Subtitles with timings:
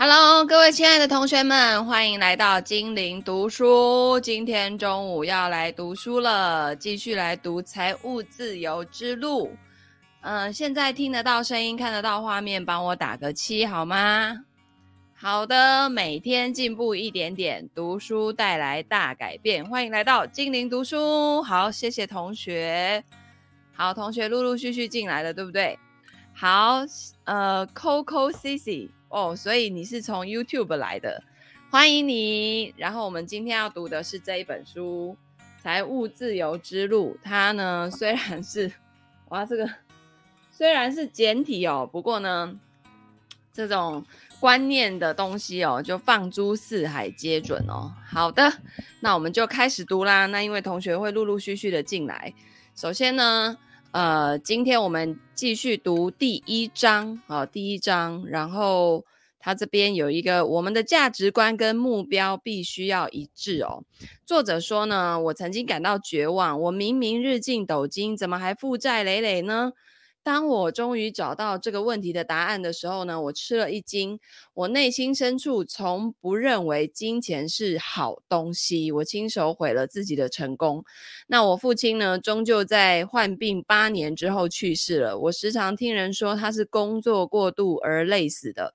[0.00, 4.20] Hello，各位亲爱的同学们，欢迎来到精灵读书。
[4.20, 9.48] 今天中午要来读书了，继续来读《财务自由之路》。
[10.20, 14.36] 嗯、现在听得到声音，看得到画面，帮我打个七好吗？
[15.16, 19.68] 好的，每天进步一点点，读书带来大改变。
[19.68, 21.42] 欢迎来到精灵读书。
[21.42, 23.02] 好，谢谢同学。
[23.74, 25.76] 好，同学陆陆续续进来了，对不对？
[26.32, 26.84] 好，
[27.24, 28.90] 呃，Coco Cici。
[29.08, 31.22] 哦，所以你是从 YouTube 来的，
[31.70, 32.74] 欢迎你。
[32.76, 35.16] 然后我们今天要读的是这一本书
[35.62, 37.14] 《财务自由之路》。
[37.22, 38.70] 它呢虽然是
[39.30, 39.68] 哇，这个
[40.50, 42.58] 虽然是简体哦，不过呢，
[43.52, 44.04] 这种
[44.38, 47.94] 观念的东西哦，就放诸四海皆准哦。
[48.06, 48.52] 好的，
[49.00, 50.26] 那我们就开始读啦。
[50.26, 52.34] 那因为同学会陆陆续续的进来，
[52.74, 53.56] 首先呢。
[53.90, 58.22] 呃，今天我们继续读第一章啊，第一章。
[58.26, 59.02] 然后
[59.38, 63.82] 他这边有一个，我们的价值观跟目标必须要一致哦。
[64.26, 69.72] 作者说呢，我曾经感到绝望，我明明日进斗金，怎么还负债累累呢？
[70.22, 74.20] 当我终于找到这个问题的答案的时候呢，我吃了一惊。
[74.52, 80.84] 我内心深处从不认为金钱是好东西，我亲手毁了自己的成功。
[81.28, 85.18] 那我父亲呢，终究在患病八年之后去世了。
[85.18, 88.74] 我时常听人说他是工作过度而累死的，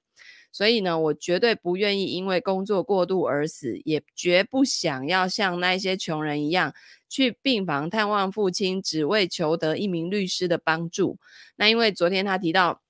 [0.53, 6.73] 所以呢，我绝对不愿意因为工作过度而死，也绝不想要像那些穷人一样。
[7.09, 11.19] 去病房探望父亲，只为求得一名律师的帮助。
[11.57, 12.81] 那因为昨天他提到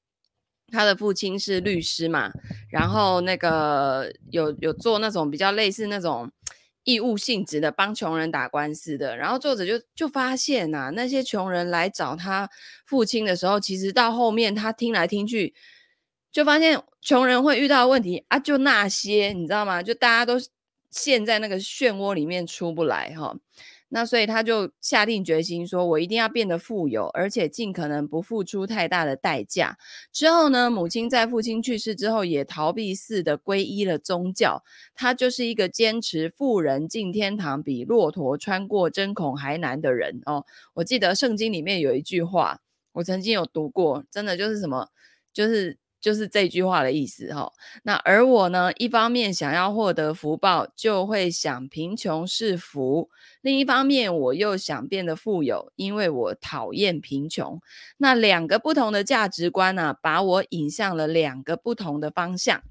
[0.72, 2.32] 他的父亲是律师嘛，
[2.70, 6.32] 然后那个有有做那种比较类似那种
[6.86, 9.18] 义务性质的帮穷人打官司的。
[9.18, 12.50] 然后作者就就发现呐、啊，那些穷人来找他
[12.86, 15.54] 父亲的时候，其实到后面他听来听去，
[16.34, 19.84] 就发现穷人会遇到问题啊，就那些你知道吗？
[19.84, 20.34] 就大家都
[20.90, 23.36] 陷在那个漩涡里面出不来哈。
[23.90, 29.78] 那所以他就下定决心说：“我一定要变得富有，而且尽可能不付出太大的代价。”
[30.12, 34.64] 之后呢，母亲在父亲去世之后也逃避似的皈依了宗教。
[34.96, 40.44] 他就是一个坚持富人进天堂比骆驼穿过针孔还难的人哦。
[40.74, 42.60] 我记得圣经里面有一句话，
[42.94, 44.90] 我曾经有读过，真的就是什么，
[45.32, 45.78] 就是。
[46.04, 47.50] 就是这句话的意思哈。
[47.84, 53.08] 那而我呢，一方面想要获得福报，就会想贫穷是福；
[53.40, 57.62] 另一方面，我又想变得富有，因为我讨厌贫穷。
[57.98, 62.62] 那两个不同的价值观呢、把我引向了两个不同的方向。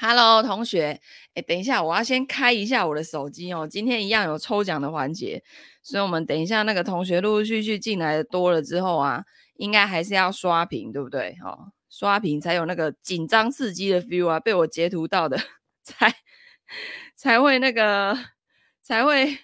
[0.00, 1.00] Hello，同学，
[1.34, 3.68] 诶，等一下，我要先开一下我的手机哦。
[3.70, 5.44] 今天一样有抽奖的环节，
[5.82, 9.24] 所以我们等一下那个同学陆陆续续进来的多了之后啊，
[9.58, 11.36] 应该还是要刷屏，对不对？
[11.42, 11.72] 哈。
[11.92, 14.40] 刷屏才有那个紧张刺激的 feel 啊！
[14.40, 15.38] 被我截图到的，
[15.84, 16.10] 才
[17.14, 18.18] 才会那个，
[18.82, 19.38] 才会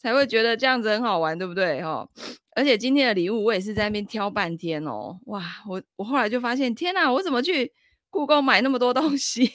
[0.00, 1.82] 才会觉得这样子很好玩，对不对？
[1.82, 2.08] 哈！
[2.54, 5.18] 而且今天的礼物我也是在那边挑半天哦。
[5.26, 5.42] 哇！
[5.68, 7.12] 我我后来就发现，天哪！
[7.12, 7.72] 我怎么去
[8.10, 9.50] 故宫买那么多东西？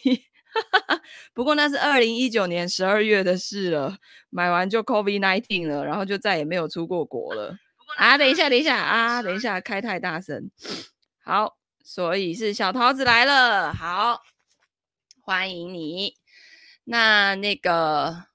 [1.34, 3.96] 不过那是二零一九年十二月的事了，
[4.30, 7.56] 买完就 COVID nineteen 了，然后就再也没有出过国了。
[7.98, 8.18] 啊！
[8.18, 9.24] 等一下，等一下啊！
[9.24, 10.52] 等一下，开太大声。
[11.24, 11.56] 好。
[11.84, 14.24] 所以是小桃子来了，好，
[15.22, 16.16] 欢迎你。
[16.86, 18.26] 那那个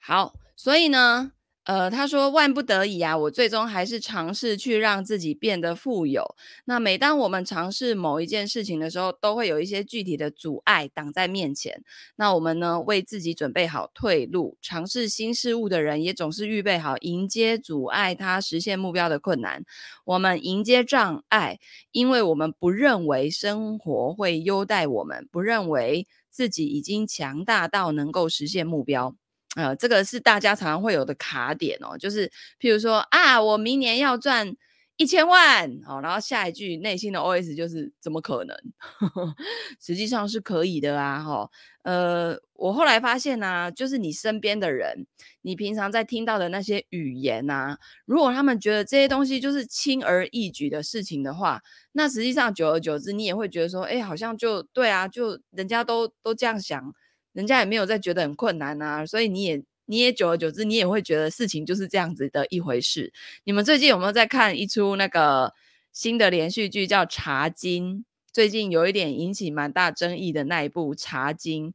[0.00, 1.32] 好，所以呢，
[1.70, 6.34] 呃，他说万不得已啊，我最终还是尝试去让自己变得富有。
[6.64, 11.80] 那每当我们尝试某一件事情的时候，都会有一些具体的阻碍挡在面前。
[12.16, 14.58] 那我们呢，为自己准备好退路。
[14.60, 19.62] 尝试新事物的人也总是预备好迎接阻碍他实现目标的困难。
[20.04, 21.60] 我们迎接障碍，
[21.92, 29.14] 因为我们不认为生活会优待我们，不认为自己已经强大到能够实现目标。
[29.56, 32.28] 呃，这个是大家常常会有的卡点哦，就是
[32.60, 34.54] 譬如说啊，我明年要赚
[34.96, 38.56] 一千万，哦，然后下一句内心的 OS 就是怎么可能？
[39.80, 41.50] 实际上是可以的啊，哈、
[41.82, 45.06] 呃，我后来发现呢、就是你身边的人，
[45.42, 51.60] 你平常在听到的那些语言、啊，如果他们觉得这些东西就是轻而易举的事情的话，
[51.92, 56.94] 那实际上久而久之，你也会觉得说，哎，好像就对啊，就人家都都这样想。
[57.32, 63.12] 人家也没有再觉得很困难啊，所以你也你也久而久之，你也会觉得事情就是这样子的一回事。
[63.44, 65.52] 你们最近有没有在看一出那个
[65.92, 67.98] 新的连续剧叫《茶金》？
[68.32, 71.72] 最近有一点引起蛮大争议的那一部《茶金》，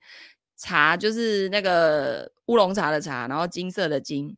[0.58, 4.36] 茶就是那个乌龙茶的茶，然后金色的金。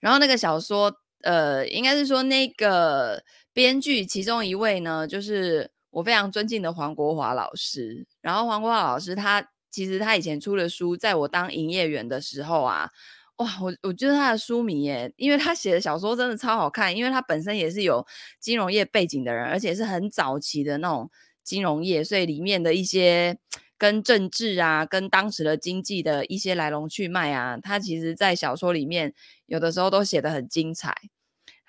[0.00, 3.22] 然后那个小说，呃，应该是说那个
[3.52, 5.70] 编剧其中一位呢，就是。
[5.90, 8.06] 我非常尊敬的黄国华老师。
[8.20, 12.90] 然后黄国华老师他其实他以前出的书，在我当营业员的时候啊，
[13.36, 18.06] 哇，我我觉得他的书迷耶，因为他写的小说真的超好看，因为他本身也是有
[18.40, 21.10] 金融业背景的人，而且是很早期的那种
[21.44, 23.38] 金融业，所以里面的一些
[23.76, 29.14] 跟政治啊，跟当时的经济的一些来龙去脉啊，他其实在小说里面
[29.46, 30.94] 有的时候都写得很精彩。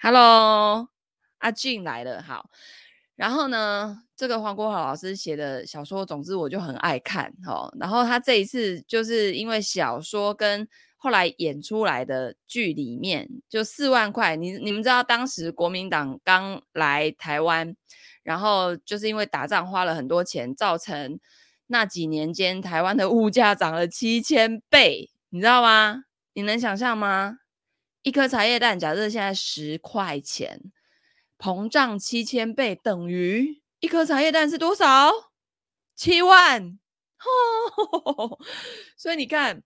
[0.01, 0.89] Hello，
[1.39, 2.49] 阿俊来了，好。
[3.19, 7.69] 然后呢，这个黄国豪老师写的小说，总之我就很爱看哈。
[7.77, 14.37] 然后他这一次就是因为小说跟后来演出来的剧里面，就四万块。
[14.37, 17.75] 你你们知道当时国民党刚来台湾，
[18.23, 21.19] 然后就是因为打仗花了很多钱，造成
[21.67, 26.05] 那几年间台湾的物价涨了七千倍，你知道吗？
[26.35, 27.39] 你能想象吗？
[28.01, 30.71] 一颗茶叶蛋，假设现在十块钱。
[31.39, 35.09] 膨胀七千倍等于一颗茶叶蛋是多少？
[35.95, 36.77] 七万，
[38.95, 39.63] 所以你看，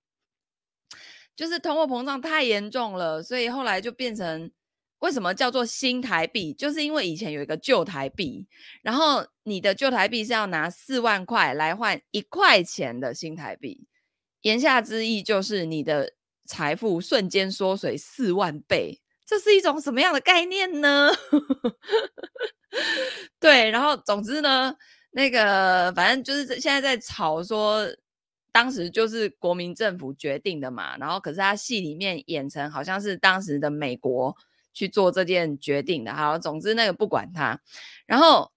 [1.36, 4.52] 就是通货膨胀太严重了，所以后来就变成
[5.00, 6.54] 为什么叫做新台币？
[6.54, 8.48] 就是因为以前有一个旧台币，
[8.82, 13.88] 然后你的旧台币是要拿四万块来换一块钱的新台币，
[14.42, 16.14] 言下之意就是你的
[16.46, 19.03] 财富瞬间缩水四万倍。
[19.26, 21.12] 这是一种什么样的概念呢？
[23.40, 24.76] 对，然后总之呢，
[25.12, 27.88] 那个反正就是现在在吵说，
[28.52, 34.36] 当时就是国民政府决定的嘛，然后可是他戏里面演成好像是当时的美国
[34.74, 36.14] 去做这件决定的。
[36.14, 37.62] 好，总之那个不管他。
[38.06, 38.52] 然后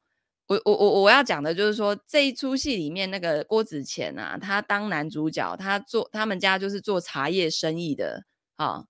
[0.47, 8.25] 我我我我要讲的就是说，这一出戏里面那个郭子乾啊，他当男主角，他做他们家就是做茶叶生意的
[8.57, 8.85] 啊。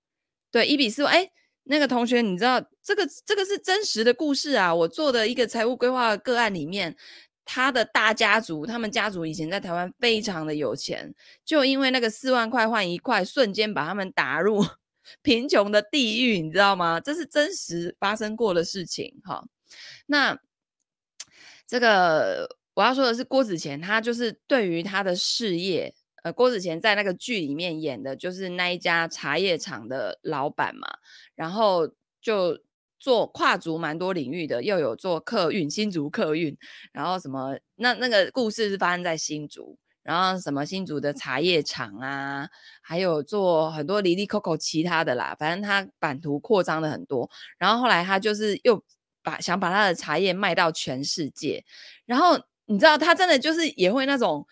[0.51, 1.31] 对，一比四万，哎。
[1.69, 4.73] 那个同学，你知道这个这个是真实的故事啊！
[4.73, 6.95] 我做的一个财务规划个案里面，
[7.43, 14.65] 他的大家族，他们家族以前在台湾非常的有钱，就因为那个四万块换一块，瞬间把他们打入
[15.21, 17.01] 贫穷的地狱，你知道吗？
[17.01, 19.19] 这是真实发生过的事情。
[19.25, 19.45] 哈，
[20.05, 20.39] 那
[21.67, 25.93] 这个我要说的是，郭子乾他就是对于他的事业。
[26.31, 30.87] 郭子乾在那个剧里面演的就是那一家茶叶厂的老板嘛，
[31.35, 31.87] 然后
[32.21, 32.59] 就
[32.99, 36.57] 做跨足蛮多领域的，又有做客运，新竹客运，
[36.91, 42.49] 然后什么那那个故事是发生在新竹，然后什么新竹的茶叶厂啊，
[42.81, 48.83] 还有做很多离离 coco 其他的啦，反正他版图扩张的很多，然后后来他就是又
[49.21, 51.63] 把想把他的茶叶卖到全世界，
[52.05, 54.45] 然后你知道他真的就是也会那种。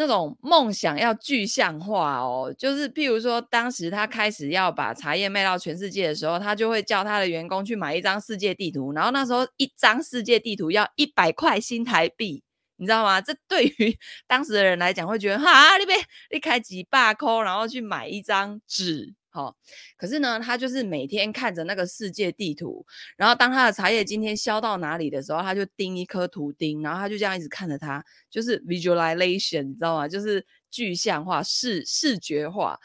[0.00, 12.44] 那种梦想要具象化哦，就是譬如说，当时他开始要把茶叶卖到全世界的时候，他就会叫他的员工去买一张世界地图，然后那时候一张世界地图要一百块新台币，
[12.76, 13.20] 你知道吗？
[13.20, 13.98] 这对于
[14.28, 15.96] 当时的人来讲，会觉得哈，你别
[16.30, 19.14] 你开几百抠，然后去买一张纸。
[19.38, 19.54] 哦，
[19.96, 22.84] 可是呢，他就是每天看着那个世界地图，
[23.16, 30.08] 然后当他的茶叶今天销到哪里的时候，他就钉一颗图钉，然后他就这样一直看着它，就是 visualization，你知道吗？
[30.08, 32.80] 就是具象化、视视觉化。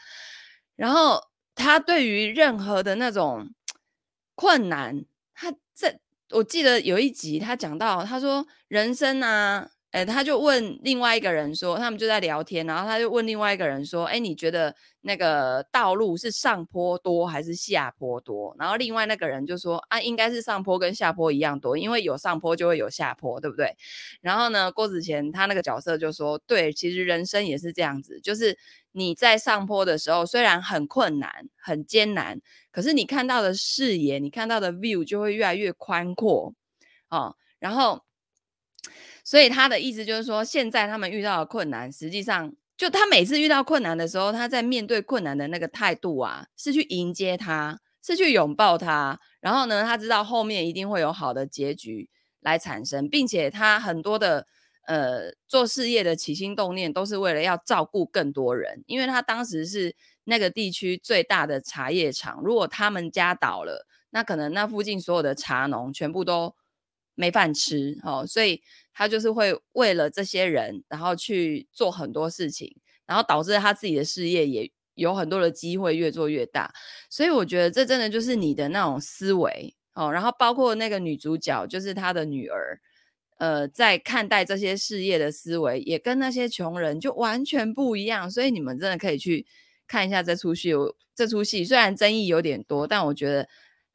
[0.76, 1.20] 然后
[1.56, 3.50] 他对于任何的那种
[4.36, 5.04] 困难，
[5.34, 5.98] 他在
[6.30, 9.70] 我记得有一集他讲到，他说人生啊。
[9.94, 18.56] 哎，他就问另外一个人说，他们就在聊天，然后他就问另外一个人说，哎，你觉得那个道路是上坡多还是下坡多？
[18.58, 23.72] 然后另外那个人就说，啊，应该是上坡跟下坡一样多，因为有上坡就会有下坡，对不对？
[24.20, 28.58] 然后呢，郭子乾他那个角色就说，对，其实人生也是这样子，就是
[28.90, 32.40] 你在上坡的时候，虽然很困难、很艰难，
[32.72, 36.52] 可是你看到的视野、你看到的 view 就会越来越宽阔，
[37.10, 38.02] 哦，然后。
[39.24, 49.18] 所以他的意思就是说，现在他们遇到的困难，实际上就他每次遇到困难的时候，他在面对困难的那个态度啊，是去迎接他，是去拥抱他。
[49.40, 54.46] 然后呢，他知道后面一定会有好的结局来产生，并且他很多的
[54.86, 66.54] 呃做事业的起心动念都是为了要照顾更多人，因为他当时是那个地区最大的茶叶厂，如果他们家倒了，那可能那附近所有的茶农全部都
[67.14, 68.62] 没饭吃哦，所以。
[68.96, 76.72] 他就是会为了这些人，然后去做很多事情，然后导致他自己的事业也有很多的机会越做越大。
[77.10, 80.12] 所以我觉得这真的就是你的那种思维哦。
[80.12, 82.78] 然后包括那个女主角，就是他的女儿，
[83.38, 88.30] 呃，在看待这些事业的思维，也跟那些穷人就完全不一样。
[88.30, 89.44] 所以你们真的可以去
[89.88, 90.70] 看一下这出戏。
[91.16, 93.48] 这出戏虽然争议有点多，但我觉得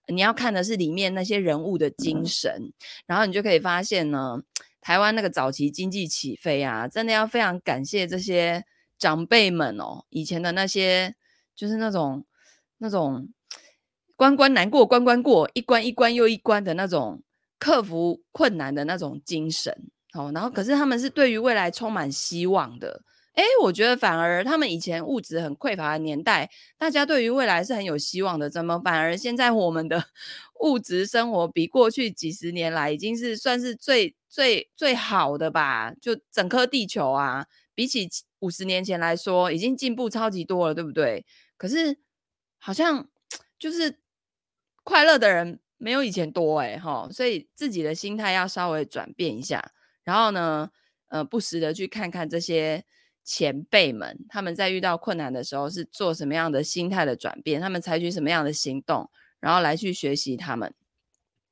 [0.10, 2.74] 你要看的是里面那些人物的精神，
[3.06, 4.42] 然后你就可以发现呢。
[4.82, 8.64] 台湾那个早期经济起飞啊，真的要非常感谢这些
[8.98, 11.14] 长辈们哦，以前的那些
[11.54, 12.26] 就是那种
[12.78, 13.28] 那种
[14.16, 17.22] 关关难过关关过，一关一关又一关的那种
[17.60, 20.32] 克服困难的那种精神哦。
[20.34, 23.04] 然后可是他们是对于未来充满希望的。
[23.36, 28.50] 哎，我觉得反而他们以前物质很匮乏的年代，大家对于未来是很有希望的。
[28.50, 30.04] 怎么反而现在我们的
[30.62, 35.94] 物质生活比过去几十年来已经是算是最最最好的吧？
[36.02, 38.10] 就整颗地球啊，比起
[38.40, 41.26] 五十年前来说，已经进步超级多了，对不对？
[41.58, 41.98] 可是
[42.58, 43.08] 好像
[43.58, 44.00] 就是
[44.84, 49.72] 快乐的人没有以前多哎，哈，所以自己的心态要稍微转变一下，
[50.04, 50.70] 然后呢，
[51.08, 52.84] 呃，不时的去看看这些。
[53.30, 57.62] 前辈们，他们在遇到困难的时候是做什么样的心态的转变？
[57.62, 59.08] 他们采取什么样的行动，
[59.40, 60.74] 然后来去学习他们。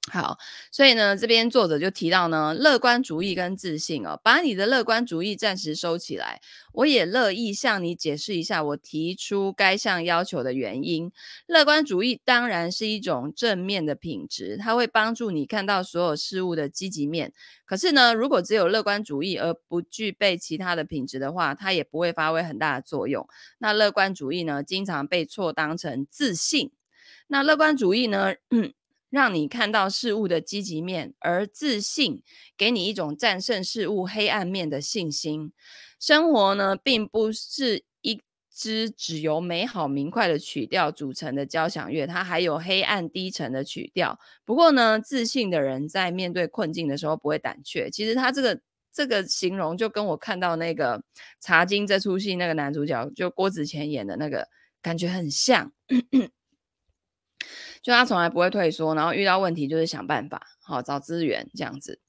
[0.09, 0.37] 好，
[0.71, 6.39] 所以呢，这边作者就提到呢，乐观主义跟自信哦，把你的乐观主义暂时收起来。
[6.71, 11.11] 我也乐意向你解释一下我提出该项要求的原因。
[11.47, 17.33] 乐观主义当然是一种正面的品质，它会帮助你看到所有事物的积极面。
[17.65, 23.27] 可是呢，如果只有乐观主义而不具备其他的品质的话，它也不会发挥很大的作用。
[23.57, 26.71] 那乐观主义呢，经常被错当成自信。
[27.27, 28.33] 那乐观主义呢？
[29.09, 32.21] 让你看到事物的积极面，而自信
[32.57, 35.51] 给你一种战胜事物黑暗面的信心。
[35.99, 38.21] 生活呢，并不是一
[38.53, 44.19] 支只由美好明快的曲调组成的交响乐，它还有黑暗低沉的曲调。
[44.45, 47.89] 不过呢，自信的人在面对困境的时候不会胆怯。
[47.89, 48.59] 其实他这个
[48.91, 50.99] 这个形容，就跟我看到那个
[51.39, 54.47] 《茶金》这出戏那个男主角，就郭子乾演的那个
[54.81, 55.71] 感觉很像。
[57.81, 61.99] 就他从来不会退缩，然后遇到问题就是想办法，好找资源这样子。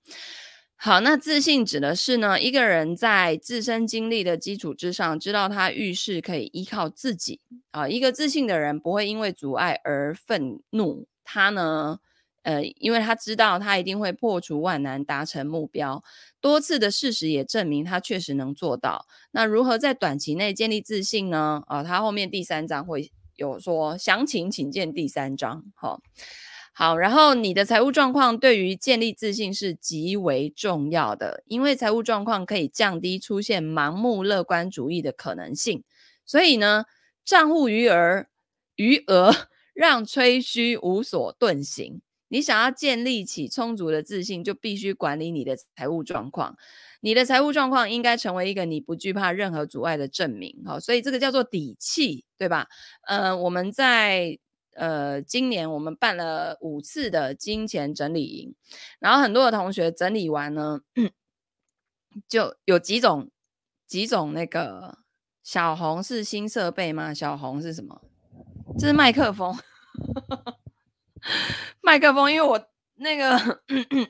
[0.81, 7.41] 好，那自信指的是呢，一个人在自身经历的基础之上，知道他遇事可以依靠自己
[7.73, 7.89] 啊。
[7.89, 11.99] 一个自信的人不会因为阻碍而愤怒，他呢，
[12.45, 16.05] 呃，因为他知道他一定会破除万难，达成目标。
[16.41, 19.07] 多次的事实也证明他确实能做到。
[19.33, 21.65] 那如何在短期内建立自信呢？
[21.67, 23.11] 啊，他后面第三章会。
[23.39, 25.65] 有说详情，请见第三章。
[25.77, 26.03] 好，
[26.75, 35.85] 好，然后你的财务状况对于建立自信是极为重要的，因为财务状况可以降低出现盲目乐观主义的可能性。
[36.27, 36.85] 所以呢，
[37.25, 38.27] 账户余额
[38.75, 39.33] 余额
[39.73, 42.03] 让吹嘘无所遁形。
[42.27, 46.57] 你想要建立起充足的自信，就必须管理你的财务状况。
[47.01, 52.67] 你的财务状况应该成为一个你不惧怕任何阻碍的证明，好，所以这个叫做底气，对吧？
[53.07, 54.37] 呃，我们在
[54.75, 58.55] 呃今年我们办了五次的金钱整理营，
[58.99, 60.81] 然后很多的同学整理完呢，
[62.29, 63.31] 就有几种
[63.87, 64.99] 几种那个
[65.45, 67.15] 小红是新设备吗？
[67.15, 68.03] 小红是什么？
[68.77, 69.57] 这是麦克风，
[71.81, 73.63] 麦克风，因为我那个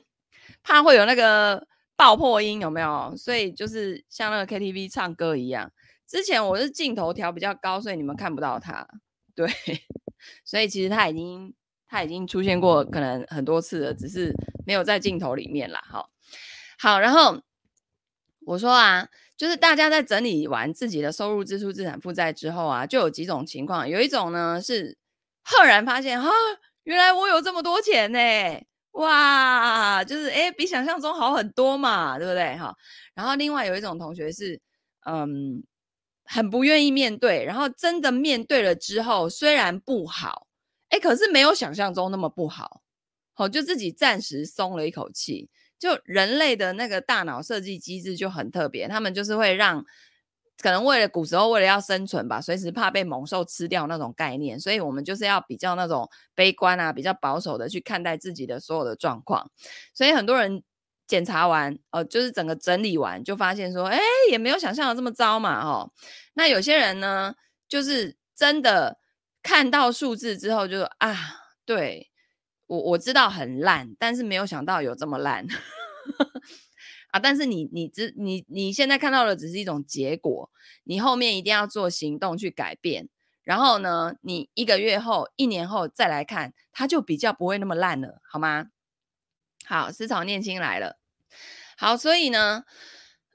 [0.63, 1.68] 怕会有那个。
[1.99, 3.13] 爆破音有没有？
[3.17, 5.69] 所以就是像那个 KTV 唱歌一样。
[6.07, 8.87] 之前我是镜头调比较高，所以你们看不到它。
[9.35, 9.45] 对，
[10.45, 11.53] 所以其实它已经
[11.89, 14.33] 它已经出现过可能很多次了，只是
[14.65, 15.83] 没有在镜头里面啦。
[15.85, 16.09] 好，
[16.79, 17.41] 好，然后
[18.45, 23.89] 我说啊，就是大家在整理完自己的收入、支出、资产负债之后啊，就有几种情况。
[23.89, 24.97] 有一种呢是
[25.43, 26.29] 赫然发现，哈，
[26.83, 28.19] 原来我有这么多钱呢。
[28.93, 32.55] 哇，就是诶，比想象中好很多嘛，对不对？
[32.57, 32.73] 哈，
[33.13, 34.59] 然后另外有一种同学是，
[35.05, 35.63] 嗯，
[36.25, 40.47] 很不愿意面对，然后真的面对了之后，虽然不好，
[40.89, 42.81] 诶，可是没有想象中那么不好，
[43.33, 45.49] 好，就自己暂时松了一口气。
[45.79, 49.85] 就人类的那个大脑设计机制就很特别，他们就是会让。
[50.61, 59.49] 可能为了古时候为了要生存吧，随时怕被猛兽吃掉那种概念，所以我们就是要比较那种悲观啊，比较保守的去看待自己的所有的状况。
[59.93, 60.61] 所以很多人
[61.07, 63.99] 检查完，哦、呃，就是整个整理完，就发现说，哎，
[64.29, 65.91] 也没有想象的这么糟嘛，哦。
[66.33, 67.33] 那有些人呢，
[67.67, 68.99] 就是真的
[69.41, 71.15] 看到数字之后就，就啊，
[71.65, 72.11] 对，
[72.67, 75.47] 我我知道很烂，但是没有想到有这么烂。
[77.11, 77.19] 啊！
[77.19, 80.49] 但是你你只你你现在看到的只是一种结果，
[80.83, 83.09] 你后面一定要做行动去改变。
[83.43, 88.67] 然后呢，你一个月后、一年后再来看，它就比较不会那么烂了，好吗？
[89.65, 90.99] 好，思潮念青来了。
[91.77, 92.63] 好，所以呢，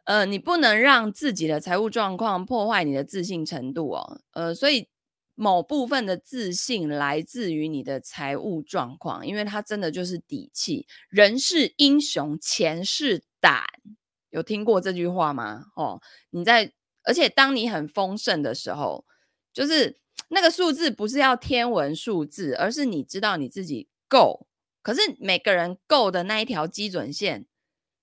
[0.05, 4.21] 呃，你不能让自己的财务状况破坏你的自信程度哦。
[4.33, 4.89] 呃，所以
[5.37, 10.87] 某部分的自信来自于你的财务状况，因为它真的就是底气。
[11.09, 13.65] 人是英雄，钱是胆，
[14.31, 15.65] 有听过这句话吗？
[15.75, 16.01] 哦，
[16.31, 16.73] 你在，
[17.03, 19.05] 而且当你很丰盛的时候，
[19.53, 19.99] 就是
[20.29, 24.47] 那个数字不是要天文数字，而是你知道你自己够。
[24.83, 27.47] 可是每个人够的那一条基准线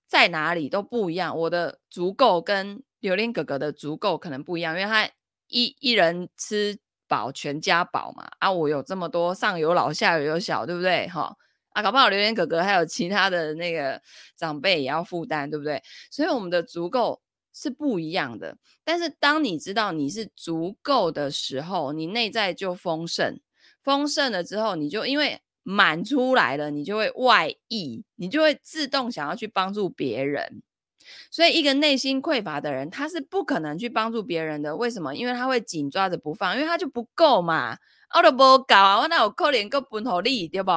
[0.06, 1.38] 在哪里都不一样。
[1.38, 5.10] 我的足够跟榴莲哥哥的足够可能不一样，因为他
[5.48, 6.78] 一一人吃。
[7.12, 8.50] 保全家保嘛啊！
[8.50, 11.10] 我有这么多，上有老下有小，对不对？
[11.10, 11.36] 哈
[11.74, 14.02] 啊，搞不好榴莲哥哥还有其他的那个
[14.38, 15.84] 长辈也要负担，对不对？
[16.10, 17.22] 所以我们的足够
[17.54, 18.56] 是不一样的。
[18.86, 23.42] 但是当你知道你是足够的时候，你内在就丰盛，
[23.84, 30.64] 丰盛了之后，你就因为满出来了，你就会外溢，你就会自动想要去帮助别人。
[31.30, 34.76] 所以，一个内心匮乏的人，他是不可能去帮助别人的。
[34.76, 35.16] 为什么？
[35.16, 37.78] 因为他会紧抓着不放，因为他就不够嘛。
[38.16, 40.72] 我都不够啊，我那有可怜够本好利，对不？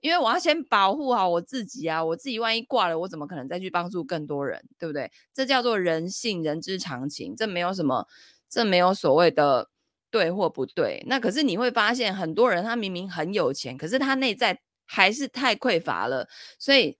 [0.00, 5.10] 因为我要先保护好我自己啊，我自己万一挂了，我怎么可能再去帮助更多人，对不对？
[5.34, 8.06] 这叫做人性，人之常情，这没有什么，
[8.48, 9.68] 这没有所谓的
[10.10, 11.04] 对或不对。
[11.06, 16.26] 那可是你会发现，很多人他明明很有钱，可是他内在还是太匮乏了，
[16.58, 16.96] 所以。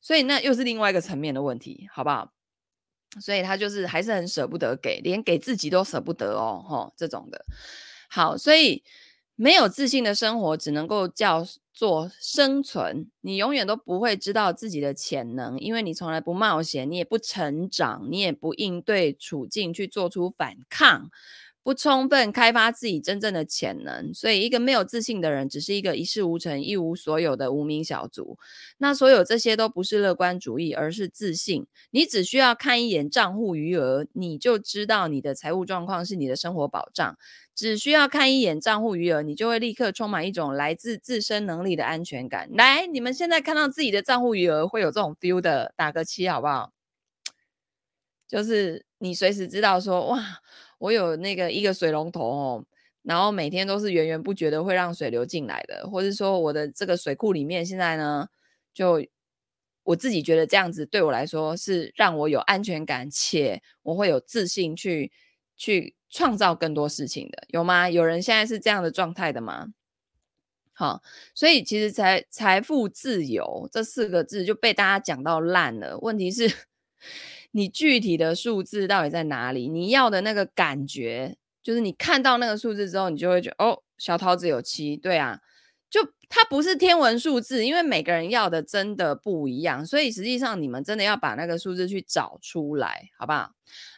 [0.00, 2.32] 所以那又是另外一个层面的问题，好不好？
[3.20, 7.44] 所以他就是还是很舍不得给，连给自己都舍不得哦，吼，这种的。
[8.08, 8.84] 好，所以
[9.34, 21.10] 没有自信的生活只能够叫做生存，你永远都不会知道自己的潜能，因为你从来不冒险，你也不成长，你也不应对处境去做出反抗。
[21.62, 28.38] 不充分开发自己真正的潜能，所以一个没有自信的人，只是一个一事无成、一无所有的无名小卒。
[28.78, 31.66] 那所有这些都不是乐观主义，而是自信。
[31.90, 37.16] 你只需要看一眼账户余额，你就知道你的财务状况是你的生活保障。
[37.54, 42.48] 只需要看一眼账户余额，你就会立刻充满一种来自自身能力的安全感。
[42.54, 46.72] 来，你们现在看到自己的账户余额，会有这种 feel 的，打个七好不好？
[48.26, 50.40] 就是你随时知道说，哇。
[50.80, 52.64] 我有那个一个水龙头哦，
[53.02, 58.26] 然后每天都是源源不绝的会让水流进来的，或者说我的这个水库里面现在呢，
[58.72, 59.04] 就
[59.82, 65.12] 我自己觉得这样子对我来说是让我有安全感，且我会有自信去
[65.54, 67.90] 去创造更多事情的，有吗？
[67.90, 69.66] 有人现在是这样的状态的吗？
[70.72, 71.02] 好，
[71.34, 76.50] 所以其实财财富自由这四个字就被大家讲到烂了，问题是。
[77.52, 79.68] 你具体的数字到底在哪里？
[79.68, 85.40] 你要的那个感觉，就是你看到那个数字之后，你就会觉得哦，小桃子有七，对啊，
[85.90, 93.50] 就它不是天文数字，因为每个人要的真的不一样，所以实际上你们真的要把那个数字去找出来，好不好？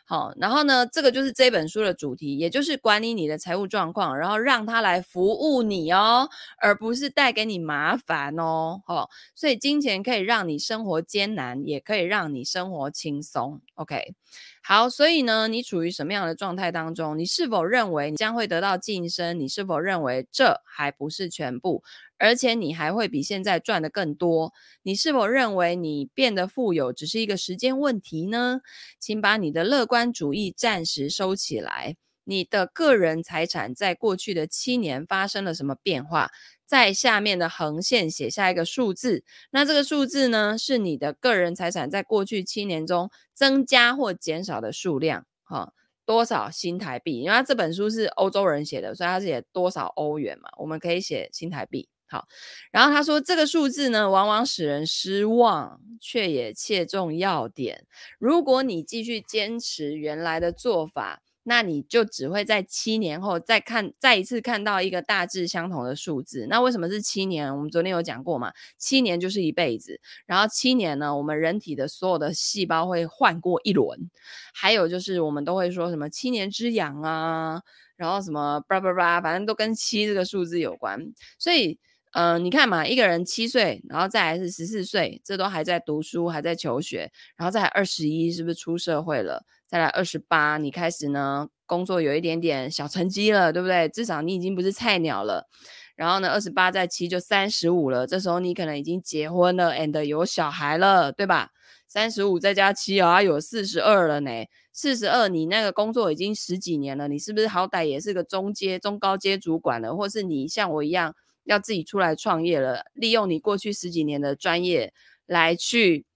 [0.04, 8.82] 好，然后呢，这个就是这本书的主题，也就是管理你的财务状况，然后让它来服务你哦，而不是带给你麻烦哦。
[8.86, 13.62] 好，所以金钱可以让你生活艰难，也可以让你生活轻松。
[13.74, 14.14] OK，
[14.62, 17.18] 好，所以呢，你处于什么样的状态当中？
[17.18, 19.38] 你是否认为你将会得到晋升？
[19.40, 21.82] 你是否认为这还不是全部？
[22.18, 24.52] 而且你还会比现在赚得更多？
[24.84, 28.60] 你是否认为你变得富有只是一个时间问题呢？
[29.00, 31.96] 请把你的乐观主义暂时收起来。
[32.24, 36.30] 你的个人财产在过去的七年发生了什么变化？
[36.64, 39.24] 在下面的横线写下一个数字。
[39.50, 45.26] 那这个数字呢，是你的个人财产在过去七年中增加或减少的数量。
[45.42, 45.74] 哈，
[46.06, 47.18] 多少新台币？
[47.18, 50.48] 因为他这本书是欧洲人写的，所以他写多少欧元嘛？
[50.58, 51.88] 我们可以写新台币。
[52.12, 52.28] 好，
[52.70, 57.86] 然后他说这个数字呢，往往使人失望，却也切中要点。
[58.18, 66.46] 如果你继续坚持原来的做法，那你就只会在七年后再看，再一次看到一个大致相同的数字。
[66.50, 67.56] 那为什么是七年？
[67.56, 69.98] 我们昨天有讲过嘛，七年就是一辈子。
[70.26, 74.10] 然后七年呢，我们人体的所有的细胞会换过一轮。
[74.52, 77.62] 还有就是我们都会说什么七年之痒啊，
[77.96, 81.00] 然后什么叭叭叭，反正都跟七这个数字有关。
[81.38, 81.78] 所以。
[82.12, 89.44] 嗯、你看嘛，一个人七岁，然后再来是十四岁，这都还在读书，还在求学，然后再来二十一，是不是出社会了？
[89.66, 93.88] 再来二十八，你开始呢，工作有一点点小成绩了，对不对？
[93.88, 95.48] 至少你已经不是菜鸟了。
[95.96, 101.50] 然后呢，二十八再七就三十五了，这时候你可能已经结婚了，and 有小孩了，对吧？
[101.88, 104.30] 三十五再加七啊，有四十二了呢。
[104.72, 109.94] 四十二，你那个工作已经十几年了，你是不是好歹也是个中阶、中高阶主管了？
[109.94, 111.14] 或是你像我一样？
[111.44, 114.92] 要自己出来创业了，利用你过去十几年的专业
[115.26, 116.06] 来去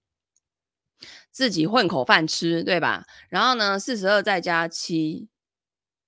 [1.31, 3.05] 自己混口饭吃，对吧？
[3.29, 5.27] 然后呢，四十二再加七，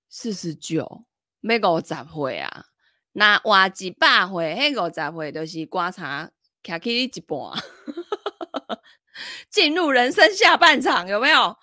[0.09, 1.05] 四十九，
[1.41, 2.65] 要五十岁啊，
[3.11, 6.31] 那哇几百岁，迄五十回都是观察，
[6.63, 7.37] 卡起你一半，
[9.51, 11.57] 进入人生下半场，有没有？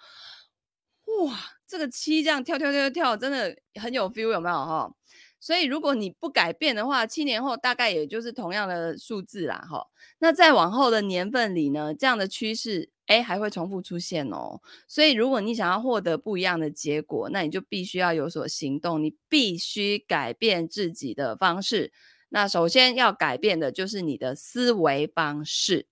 [1.24, 4.92] 哇，这个七这样跳跳跳跳，真的很有 feel，有没有哈？
[5.40, 9.86] 所以如果你不改变的话，七年后大概也就是同样的数字啦，哈。
[10.18, 12.90] 那再往后的年份里呢，这样的趋势。
[13.06, 14.60] 哎，还会重复出现哦。
[14.88, 21.92] 所以，如果你想要获得不一样的结果，那你就必须要有所行动，你必须改变自己的方式。
[22.30, 25.86] 那首先要改变的就是你的思维方式。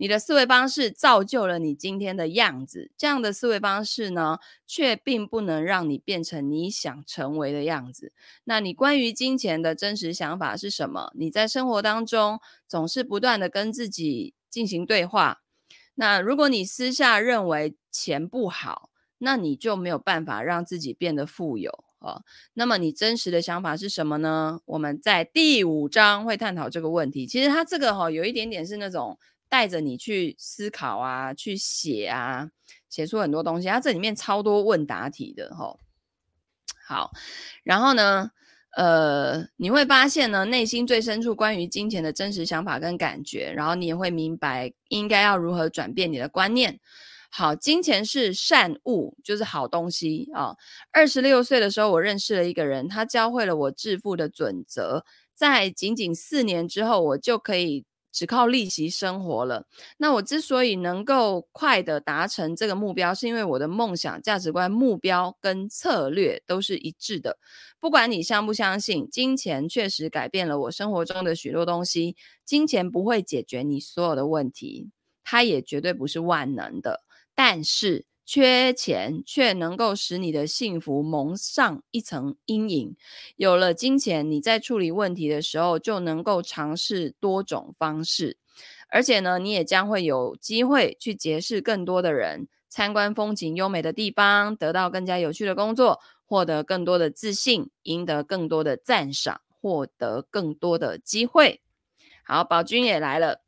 [0.00, 8.14] 你的思维方式造就了你今天的样子，这样的思维方式呢，却并不能让你变成你想成为的样子。
[8.44, 11.12] 那你关于金钱的真实想法是什么？
[11.14, 15.42] 你在生活当中总是不断的跟自己进行对话。
[15.96, 22.22] 那如果你私下认为钱不好，那你就没有办法让自己变得富有啊。
[22.54, 24.60] 那么你真实的想法是什么呢？
[24.64, 27.26] 我们在第五章会探讨这个问题。
[27.26, 29.18] 其实它这个哈有一点点是那种
[29.50, 32.48] 带着你去思考啊，去写啊，
[32.88, 33.68] 写出很多东西。
[33.68, 35.76] 它这里面超多问答题的哈。
[36.86, 37.10] 好，
[37.62, 38.30] 然后呢？
[38.76, 46.78] 呃，你会发现呢，内心最深处关于金钱的真实想法跟感觉，然后你也会明白应该要如何转变你的观念。
[47.32, 50.54] 好，金钱是善物，就是好东西啊。
[50.92, 57.84] 二十六岁的时候，我认识了一个人，他教会了我致富的准则，在仅仅四年之后，我就可以。
[58.12, 59.66] 只靠利息生活了。
[59.98, 67.38] 那我之所以能够快的达成这个目标，是因为我的梦想、价值观、目标跟策略都是一致的。
[67.78, 72.14] 不管你相不相信，金钱确实改变了我生活中的许多东西。
[72.44, 74.90] 金钱不会解决你所有的问题，
[75.24, 77.02] 它也绝对不是万能的。
[77.34, 82.96] 但是，缺钱却能够使你的幸福蒙上一层阴影。
[83.34, 88.36] 有了金钱，你在处理问题的时候就能够尝试多种方式，
[88.88, 101.62] 而且呢，你也将会有机会去结识更多的人，参观风景优美的地方，得到更加有趣的工作，获得更多的自信，赢得更多的赞赏，获得更多的机会。
[102.22, 103.42] 好，宝君也来了。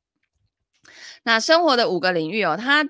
[1.23, 2.88] 那生活的五个领域哦，他。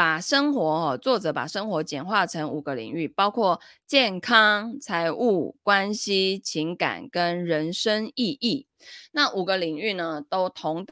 [0.00, 8.66] 把生活哦，作者把生活简化成五个领域，包括健康、财务、关系、情感跟人生意义。
[9.12, 10.86] 那五个领域呢，都同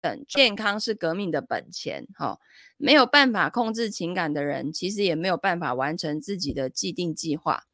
[0.00, 0.24] 等。
[0.28, 2.38] 健康是革命的本钱，哈，
[2.76, 7.64] 没有办法控制情感的人，其实也没有办法完成自己的既定计划。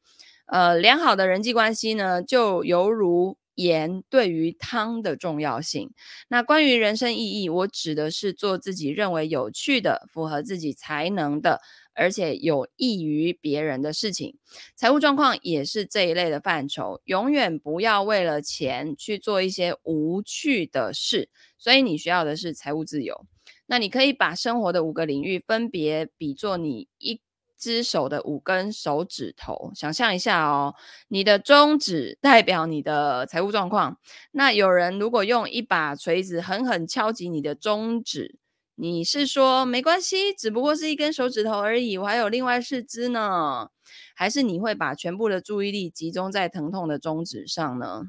[0.47, 3.37] 呃，良好的人际关系呢，就犹如。
[3.63, 5.91] 盐对于汤的重要性。
[6.29, 11.61] 那关于人生意义，我指的是做自己认为有趣的、符合自己才能的，
[11.95, 14.37] 而且有益于别人的事情。
[14.77, 17.01] 财务状况也是这一类的范畴。
[17.05, 21.29] 永远不要为了钱去做一些无趣的事。
[21.59, 23.27] 所以你需要的是财务自由。
[23.67, 27.21] 那你可以把生活的五个领域分别比作你一。
[27.61, 30.75] 只手的五根手指头，想象一下哦，
[31.09, 33.99] 你的中指代表你的财务状况。
[34.31, 38.39] 那有人如果用一把锤子狠狠敲击你的中指，
[38.77, 43.69] 你是说没关系，只不过是一根手指头而已，我还有另外四只呢？
[44.15, 48.05] 还是你会把全部的注意力集中在疼痛的中指上呢？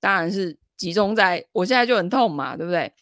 [0.00, 2.94] 当然是集中在我现在就很痛嘛，对不对？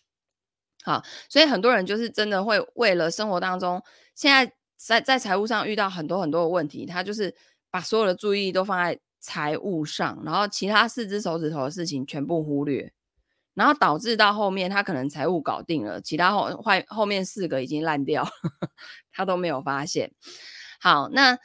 [0.82, 3.80] 好，所以很多人就是真的会为了生活当中
[4.16, 4.52] 现在。
[4.76, 7.34] 在在财务上遇到很多很多的问题，他就是
[7.70, 12.92] 把所有的注意力都放在财务上，然后其他四只手指头的事情全部忽略，
[13.54, 18.28] 然后导致到后面他可能财务搞定了，其他后后后面四个已经烂掉，
[19.12, 20.12] 他都没有发现。
[20.78, 21.38] 好，那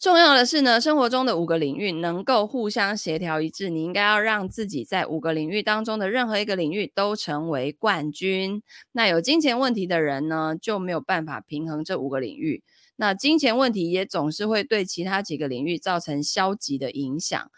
[0.00, 8.62] 重要的是呢，生活中的五个领域能够互相协调一致，你应该要让自己在五个领域当中的任何一个领域都成为冠军。
[8.92, 12.62] 那有金钱问题的人呢，就没有办法平衡这五个领域。
[12.96, 17.50] 那金钱问题也总是会对其他几个领域造成消极的影响。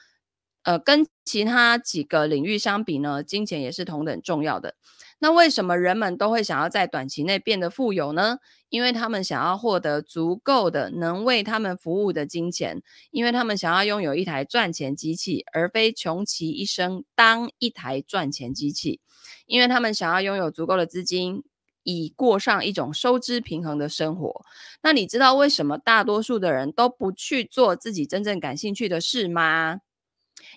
[0.64, 4.74] 呃，跟其他几个领域相比呢，金钱也是同等重要的。
[5.18, 8.38] 那为什么人们都会想要在短期内变得富有呢？
[8.68, 19.00] 因为他们想要获得足够的能为他们服务的金钱，因为他们想要拥有一台赚钱机器，而非穷其一生当一台赚钱机器。
[19.46, 21.44] 因为他们想要拥有足够的资金，
[21.84, 24.44] 以过上一种收支平衡的生活。
[24.82, 29.80] 那你知道为什么大多数的人都不去做自己真正感兴趣的事吗？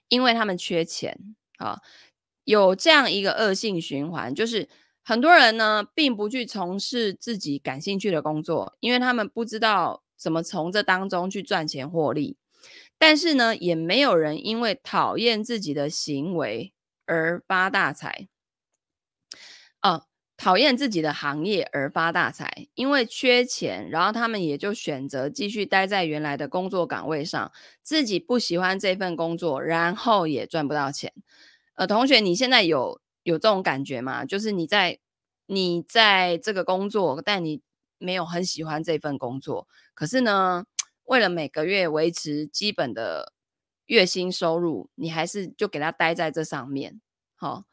[0.10, 1.18] 因为他们缺钱
[1.58, 1.80] 啊。
[2.44, 4.70] 有这样一个恶性循环，就是
[5.04, 12.38] 很多人呢，并不去从事自己感兴趣的工作，因为他们不知道怎么从这当中去赚钱获利。
[13.00, 16.72] 但是呢，也没有人因为讨厌自己的行为
[17.08, 18.28] 而发大财。
[20.38, 31.14] 讨厌自己的行业而发大财，因为缺钱，然后他们也就选择继续待在原来的工作岗位上，自己不喜欢这份工作，然后也赚不到钱。
[31.76, 34.26] 呃，同学，你现在有有这种感觉吗？
[34.26, 35.00] 就是你在
[35.46, 37.62] 你在这个工作，但你
[37.98, 40.66] 没有很喜欢这份工作，可是呢，
[41.06, 43.32] 为了每个月维持基本的
[43.86, 47.00] 月薪收入，你还是就给他待在这上面。
[47.38, 47.64] 好，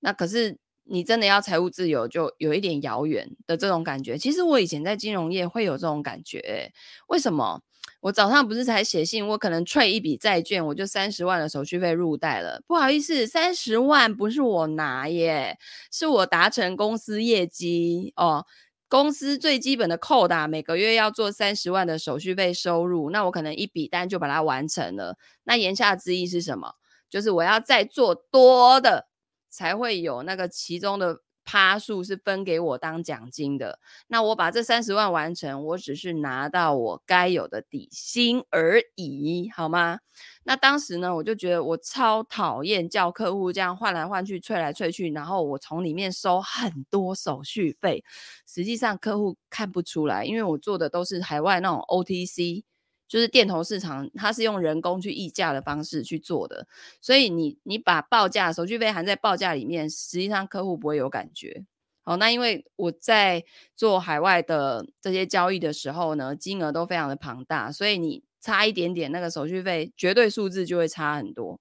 [0.00, 0.58] 那可是。
[0.90, 4.18] 你真的要财务自由，就有一点遥远的这种感觉。
[4.18, 6.72] 其实我以前在金融业会有这种感觉，欸，
[7.06, 7.62] 为什么？
[8.00, 12.62] 我早上不是才写信，我可能退一笔债券，我就三十万的手续费入袋了。
[12.66, 15.58] 不好意思，三十万不是我拿耶，
[15.92, 18.44] 是我达成公司业绩哦。
[18.88, 25.16] 公司最基本的扣打每个月要做三十万的手续费收入，那我可能一笔单就把它完成了。
[25.44, 26.74] 那言下之意是什么？
[27.08, 29.09] 就是我要再做多的。
[29.50, 33.80] 才会有那个其中的趴数是分给我当奖金的。
[34.06, 39.98] 那我把这三十万完成，我只是拿到我该有的底薪而已，好吗？
[40.44, 48.04] 那当时呢，我就觉得我超讨厌叫客户这样换来换去、催来催去，然后我从里面收很多手续费。
[48.46, 52.62] 实际上客户看不出来，因为我做的都是海外那种 OTC。
[53.10, 56.68] 就是电投市场，它是用人工去议价的方式去做的，
[57.00, 61.64] 所以你你把报价手续费含在报价里面，实际上客户不会有感觉。
[62.02, 63.44] 好，那因为我在
[63.74, 71.58] 做海外的这些交易的时候呢，金额都非常的庞大，所以你差一点点那个手续费，绝对数字就会差很多。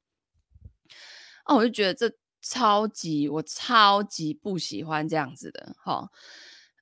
[1.46, 2.12] 哦，我就觉得这
[2.44, 5.76] 超级，我超级不喜欢这样子的。
[5.84, 6.10] 好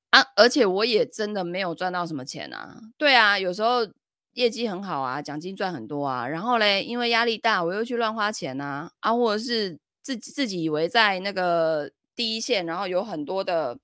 [0.10, 2.82] 啊，而且我也真的没有赚到什么钱啊。
[2.98, 3.88] 对啊，有时候。
[4.38, 13.80] 业绩很好啊，奖金赚很多啊，然后嘞，因为压力大，我又去乱花钱啊，啊，或者是自己自己以为在那个第一线，然后有很多的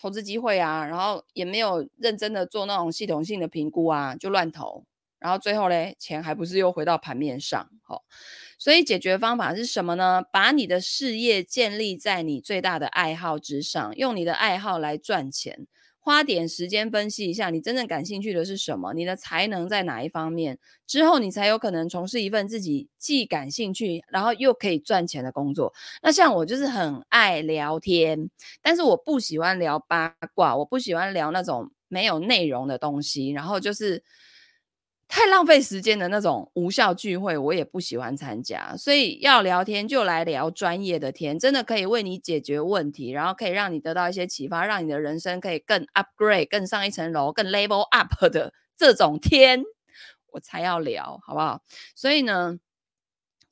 [0.00, 4.84] 投资机会啊，然后也没有认真的做那种系统性的评估啊，就乱投，
[5.18, 8.00] 然后最后嘞，钱还不是又回到盘面上，哦，
[8.56, 10.22] 所以解决方法是什么呢？
[10.32, 15.66] 把你的事业建立在你最大的爱好之上，用你的爱好来赚钱。
[16.08, 18.94] 花点时间分析一下，你真正感兴趣的是什么？
[18.94, 20.58] 你的才能在哪一方面？
[20.86, 25.70] 之后你才有可能从事一份自己既感兴趣，然后又可以赚钱的工作。
[26.02, 28.30] 那像我就是很爱聊天，
[28.62, 34.02] 但是我不喜欢聊八卦，我不喜欢聊那种没有内容的东西，然后就是。
[35.08, 38.76] 太浪费时间的那种无效聚会，我也不喜欢参加。
[38.76, 49.64] 所以要聊天就来聊专业的天，真的可以为你解决问题，然后可以让你得到一些启发，让你的人生可以更 upgrade、更上一层楼、更 level up 的这种天，
[50.32, 51.62] 我才要聊，好不好？
[51.94, 52.58] 所以呢，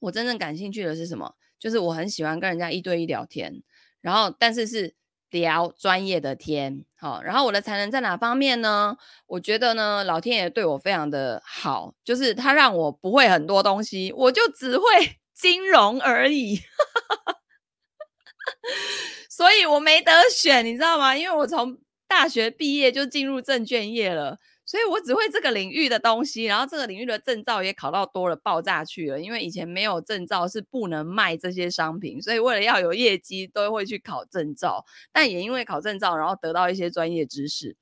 [0.01, 1.35] 我真正感兴趣的是什么？
[1.59, 3.63] 就是我很喜欢跟人家一对一聊天，
[4.03, 4.95] 然后但是是。
[5.31, 8.97] 聊专业的天，好，然后我的才能在哪方面呢？
[9.27, 14.85] 我觉得呢，老天爷对我非常的好，就是他让我不会很多东西，我就只会
[15.35, 16.57] 金融而已，
[19.29, 21.17] 所以我没得选，你知道吗？
[21.17, 21.77] 因为我从
[22.09, 24.39] 大学毕业就进入证券业了。
[24.67, 29.21] 所以我只会这个领域的东西，然后这个领域的证照也考到多了爆炸去了。
[29.21, 34.85] 因为以前没有证照是不能卖这些商品，所以为了要有业绩，都会去考证照。
[35.13, 37.77] 但也因为考证照，然后得到一些专业知识。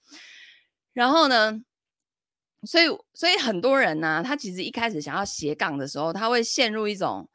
[0.92, 1.58] 然后呢，
[2.64, 7.26] 所以所以很多人呢、他其实一开始想要斜杠的时候，他会陷入一种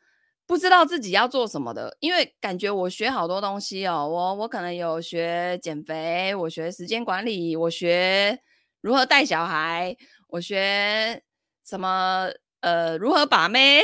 [0.45, 8.39] 不知道自己要做什么的，因为感觉我学好多东西哦，我我可能有学减肥，我学时间管理，我学。
[8.81, 9.95] 如何带小孩？
[10.27, 11.21] 我学
[11.65, 12.29] 什么？
[12.61, 13.83] 呃，如何把妹？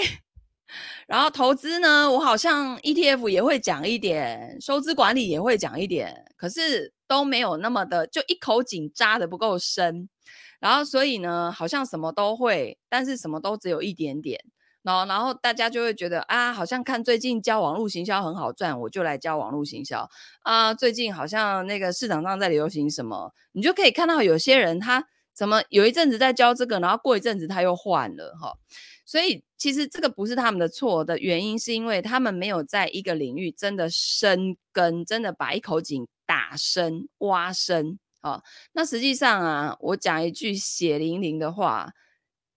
[1.08, 2.10] 然后投资呢？
[2.12, 10.10] 我好像 ETF 也会讲一点，收支管理也会讲一点，可是都没有那么的，就一口井扎的不够深。
[10.60, 14.40] 然后所以呢，好像什么都会，但是什么都只有一点点。
[14.86, 20.08] 然后，然后大家就会觉得啊，好像看最近教网络行销很好赚，我就来教网络行销
[20.44, 20.76] 啊。
[20.76, 28.54] 最近好像那个市场上在流行什么，你就可以看到有些人他怎么有一阵子在教这个，然后过一阵子他又换了哈。
[29.08, 38.44] 所以其实这个不是他们的错的原因，是因为他们没有在一个领域真的深耕，真的把一口井打深挖深啊。
[38.74, 41.90] 那实际上啊，我讲一句血淋淋的话。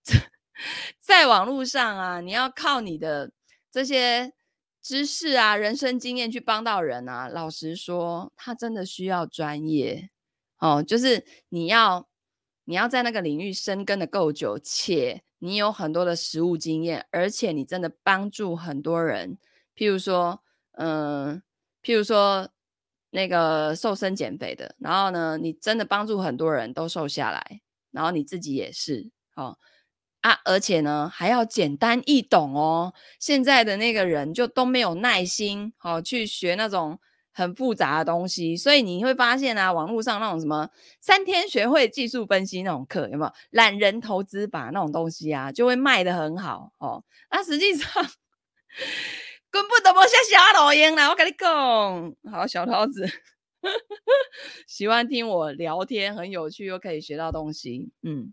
[1.01, 3.31] 在网络上啊，你要靠你的
[3.71, 4.33] 这些
[4.83, 7.29] 知识啊、人生经验去帮到人啊。
[7.29, 10.11] 老实说，他真的需要专业
[10.59, 12.09] 哦，就是你要
[12.65, 19.39] 你要在那个领域深耕的够久，且你有很多的实务经验，而且你真的帮助很多人。
[19.77, 20.43] 譬如说，
[20.73, 21.41] 嗯、
[21.83, 22.49] 譬如说
[23.11, 27.61] 那个瘦身减肥的，然后呢，你真的帮助很多人都瘦下来，
[27.93, 29.57] 然后你自己也是，哦
[30.21, 32.93] 啊，而且呢还要简单易懂哦。
[33.19, 36.99] 现在的那个人就都没有耐心，好、去学那种。
[37.31, 40.69] 很复杂的东西，所以你会发现啊，网络上那种什么
[41.01, 47.05] 三天学会技术分析那种课，有没有懒人投资法那种东西啊，就会卖得很好哦。
[47.31, 47.89] 那、啊、实际上
[49.53, 53.09] 根本都不像小老鹰啦，我跟你讲，好小桃子
[54.67, 58.33] 喜欢听我聊天，很有趣又可以学到东西，嗯。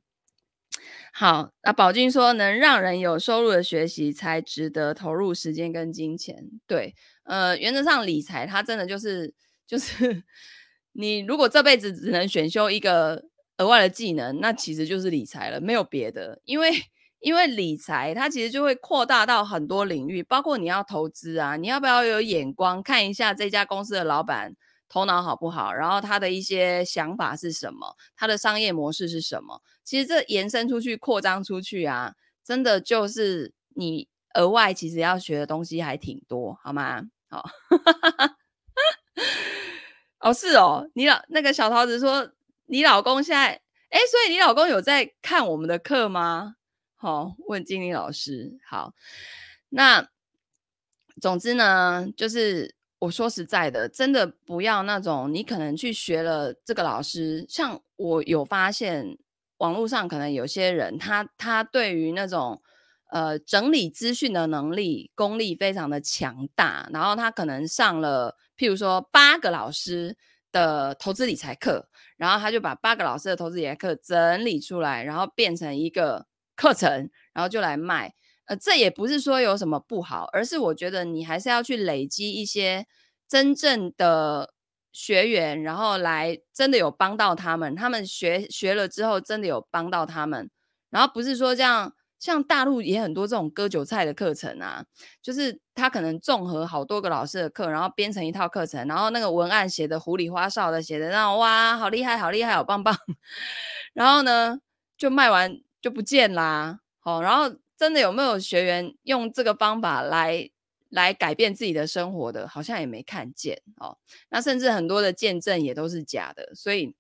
[1.14, 6.36] 好，那宝君说，能让人有收入的学习才值得投入时间跟金钱。
[6.68, 6.94] 对，
[7.24, 9.34] 呃，原则上理财它真的就是
[9.66, 10.24] 就是
[10.94, 13.24] 你如果这辈子只能选修一个
[13.58, 16.42] 额外的技能，那其实就是理财了，没有别的。
[16.44, 16.72] 因为
[17.20, 24.56] 因为理财它其实就会扩大到很多领域，包括你要投资啊，你要不要有眼光看一下这家公司的老板。
[24.88, 25.74] 头脑好不好？
[25.74, 27.96] 然后他的一些想法是什么？
[28.16, 29.62] 他的商业模式是什么？
[29.84, 37.04] 其实这延伸出去、扩张出去啊，真的就是你额外其实要学的东西还挺多，好吗？
[37.30, 37.50] 好，
[40.20, 42.32] 哦，是哦，你老那个小桃子说，
[42.68, 46.56] 你老公现在，哎，所以你老公有在看我们的课吗？
[46.96, 48.58] 好，问经理老师。
[48.68, 48.94] 好，
[49.70, 50.08] 那
[51.20, 52.76] 总之呢，就是。
[53.06, 59.16] 我说实在的，真的不要那种你可能去学了这个老师，像我有发现
[59.58, 62.60] 网络上可能有些人他他对于那种
[63.12, 70.18] 呃整理资讯的能力功力非常的强大，然后他可能上了譬如说八个老师
[70.52, 71.88] 的投资理财课，
[72.18, 78.16] 然后他就把八个老师的投资理财课整理出来，然后变成一个课程，然后就来卖。
[78.48, 82.86] 呃，这也不是说有什么不好，而是我觉得你还是要去累积一些
[83.28, 84.54] 真正的
[84.92, 90.50] 学员，然后来真的有帮到他们，他们学学了之后真的有帮到他们，
[90.92, 94.86] 然后不是说这样，像大陆也很多这种割韭菜的课程啊，
[95.24, 102.96] 就是他可能综合好多个老师的课，然后编成一套课程，然后那个文案写的胡里花哨的，写的那哇，好厉害，好厉害，好棒棒，
[103.94, 104.60] 然后呢
[104.98, 107.56] 就卖完就不见啦，好，然后。
[107.78, 110.50] 真的有没有学员用这个方法来
[110.90, 112.48] 来改变自己的生活的？
[112.48, 113.98] 好像也没看见哦。
[114.30, 116.54] 那甚至很多的见证也都是假的。
[116.56, 116.96] 所以，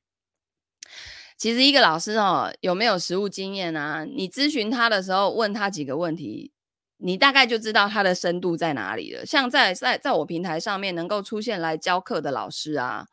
[1.38, 4.04] 其实一个老师哦，有没有实务经验啊？
[4.04, 6.52] 你咨询他的时候，问他几个问题，
[6.98, 9.26] 你大概就知道他的深度在哪里了。
[9.26, 13.08] 像在在在我平台上面能够出现来教课的老师啊，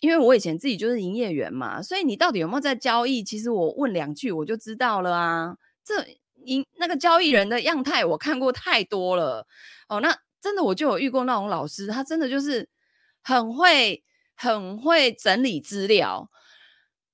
[0.00, 3.22] 因为我以前自己就是营业员嘛，所以你到底有没有在交易？
[3.22, 5.56] 其实我问两句我就知道了啊。
[5.84, 6.06] 这。
[6.46, 9.46] 你那个交易人的样态，我看过太多了
[9.88, 10.00] 哦。
[10.00, 12.68] 那真的我就有遇过那种老师，他真的就是
[13.22, 14.02] 很会
[14.36, 16.28] 很会整理资料，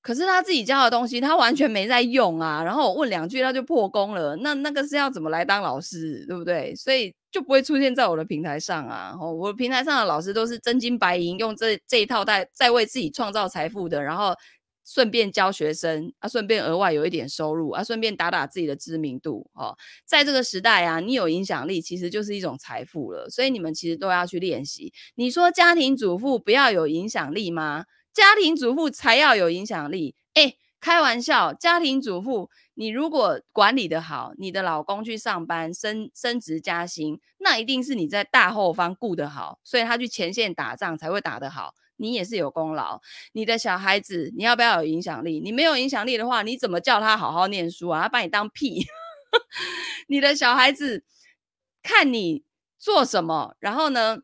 [0.01, 2.63] 可是他自己教的东西他完全没在用啊。
[2.63, 6.75] 然后我问两句他就破功了，那那个是要怎么来当老师，对不对？
[6.75, 9.15] 所以就不会出现在我的平台上啊。
[9.19, 14.35] 我平台上的老师都是真金白银，用这这一套在在为自己创造财富的，然后。
[14.91, 19.77] 顺便教学生啊，顺便额外有一点收入啊，顺便打打自己的知名度哦。
[20.05, 24.91] 在这个时代啊，你有影响力其实就是一种财富了，所以你们其实都要去练习。
[25.15, 27.85] 你说家庭主妇不要有影响力吗？
[28.13, 30.13] 家庭主妇才要有影响力。
[30.33, 41.75] 诶，开玩笑，家庭主妇你如果管理得好，你的老公去上班升升职加薪，那一定是你在大后方顾得好，所以他去前线打仗才会打得好。
[42.01, 42.99] 你也是有功劳，
[43.33, 45.39] 你的小孩子你要不要有影响力？
[45.39, 48.01] 你没有影响力的话，你怎么叫他好好念书啊？
[48.01, 48.83] 他把你当屁！
[50.09, 51.05] 你的小孩子
[51.83, 52.43] 看你
[52.77, 54.17] 做什么，然后呢，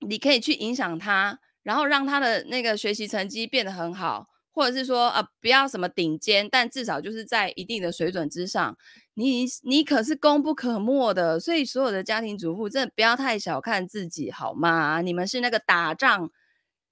[0.00, 8.76] 你可以去影响他，然后让他的那个学习成绩变得很好，或者是说啊、呃，不要什么顶尖，但至少就是在一定的水准之上。
[9.16, 15.00] 你你可是功不可没的，所以所有的家庭主妇真的不要太小看自己，好吗？
[15.02, 16.30] 你们是那个打仗。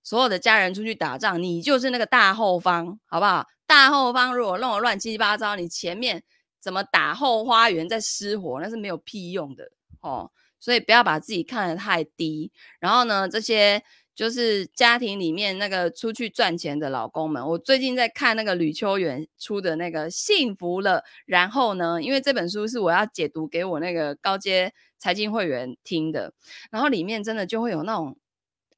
[0.03, 3.47] 所有的家人出去打仗，你就是那个大后方，好不好？
[3.67, 6.23] 大后方如果弄得乱七八糟，你前面
[6.61, 10.31] 怎么打后花园在失火，那是没有屁用的哦。
[10.61, 12.53] 所以不要把自己看得太低。
[12.81, 13.83] 然后呢，这些
[14.15, 26.35] 就是家庭里面那个出去赚钱的老公们，我最近在看那个吕秋远出的那个《幸福了》，然后呢，因为这本书是我要解读给我那个高阶财经会员听的，
[26.71, 28.17] 然后里面真的就会有那种。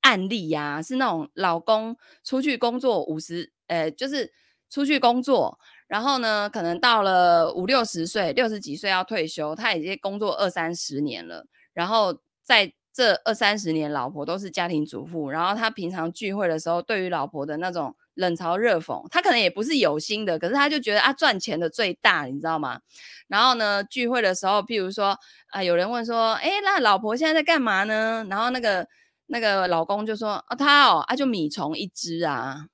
[0.05, 4.30] 案例呀、是那种老公出去工作五十，呃，就是
[4.68, 11.46] 出去工作，然后呢，可能到了五六十岁、六十几岁要退休，他已经工作二三十年了。
[11.72, 15.30] 然后在这二三十年，老婆都是家庭主妇。
[15.30, 22.78] 然后他平常聚会的时候，对于老婆的那种冷嘲热讽，他可能也不是有心的，可是他就觉得啊，赚钱的最大，你知道吗？
[23.26, 28.24] 然后呢，聚会的时候，譬如说啊，有人问说，哎，那老婆现在在干嘛呢？
[28.28, 28.86] 然后那个
[29.27, 32.66] 那个老公就说，啊，他哦，啊，就米虫一只啊。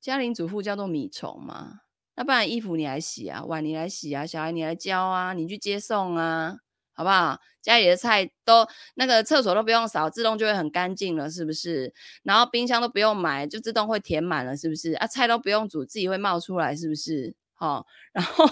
[0.00, 1.80] 家庭主妇叫做米虫嘛？
[2.16, 6.56] 那不然衣服你来洗啊，碗你来洗啊，小孩你来教啊，你去接送啊，
[6.92, 7.38] 好不好？
[7.62, 11.92] 家里的菜都那个厕所都不用扫，自动就会很干净了，是不是？
[12.22, 14.92] 然后冰箱都不用买，就自动会填满了，是不是？
[14.94, 17.34] 啊，菜都不用煮，自己会冒出来，是不是？
[17.54, 18.46] 好，然后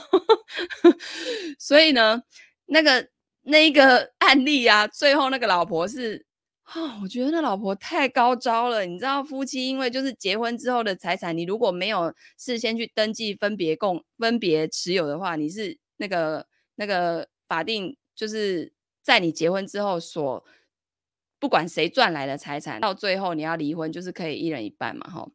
[1.59, 2.23] 所以呢，
[2.67, 3.09] 那个
[3.43, 6.28] 那个案例啊，最后那个老婆是。
[6.75, 8.85] 哦，我觉得那老婆太高招了。
[8.85, 18.71] 你知道，夫妻因为就是结婚之后的财产，你如果没有事先去登记分别共分别持有的话，你是那个那个法定就是
[19.03, 20.45] 在你结婚之后所
[21.39, 25.27] 不管谁赚来的财产，到最后你要离婚就是可以一人一半嘛，哈，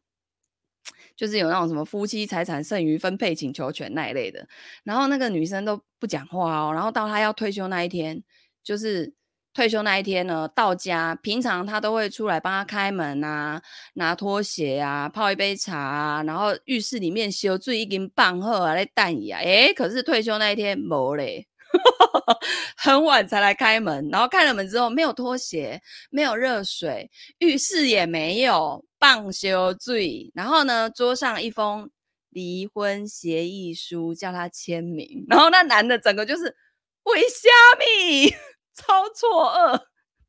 [1.16, 4.46] 就是有那种什么夫妻财产剩余分配请求权那一类的。
[4.84, 8.22] 然后那个女生都不讲话哦，然后到她要退休那一天，
[8.62, 9.14] 就是。
[9.54, 13.62] 退休那一天呢，到家平常他都会出来帮他开门啊，
[13.94, 21.46] 拿拖鞋啊，泡一杯茶啊，然后浴室里面修最一根棒喝啊，来淡椅啊，诶，可是退休那一天没嘞，
[22.76, 25.80] 很晚才来开门，然后开了门之后没有拖鞋，
[26.10, 31.88] 没有热水，浴室也没有棒修最，然后呢，桌上一封
[32.30, 36.56] 离婚协议书叫他签名，然后那男的整个就是
[37.04, 37.48] 为虾
[37.78, 38.34] 米。
[38.74, 39.80] 超错愕，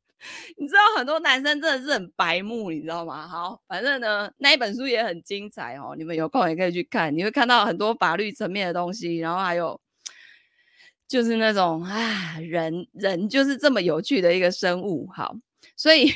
[0.56, 3.26] 你知道很多男生真的是很白目，你知道吗？
[3.26, 9.80] 好，反正呢，那一本书也很精彩哦，你们有空也可以去看，你会看到很多法律层面的东西，然后还有
[11.08, 15.08] 就是那种啊，人人就是这么有趣的一个生物。
[15.12, 15.34] 好，
[15.76, 16.12] 所以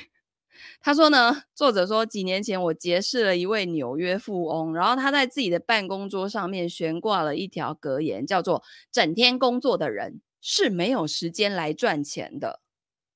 [0.81, 10.21] 他说呢，作者说几年前我结识了一位纽约富翁，然后他在自己的办公桌上面悬挂了一条格言，叫做“整天工作的人”。
[10.41, 12.61] 是没有时间来赚钱的。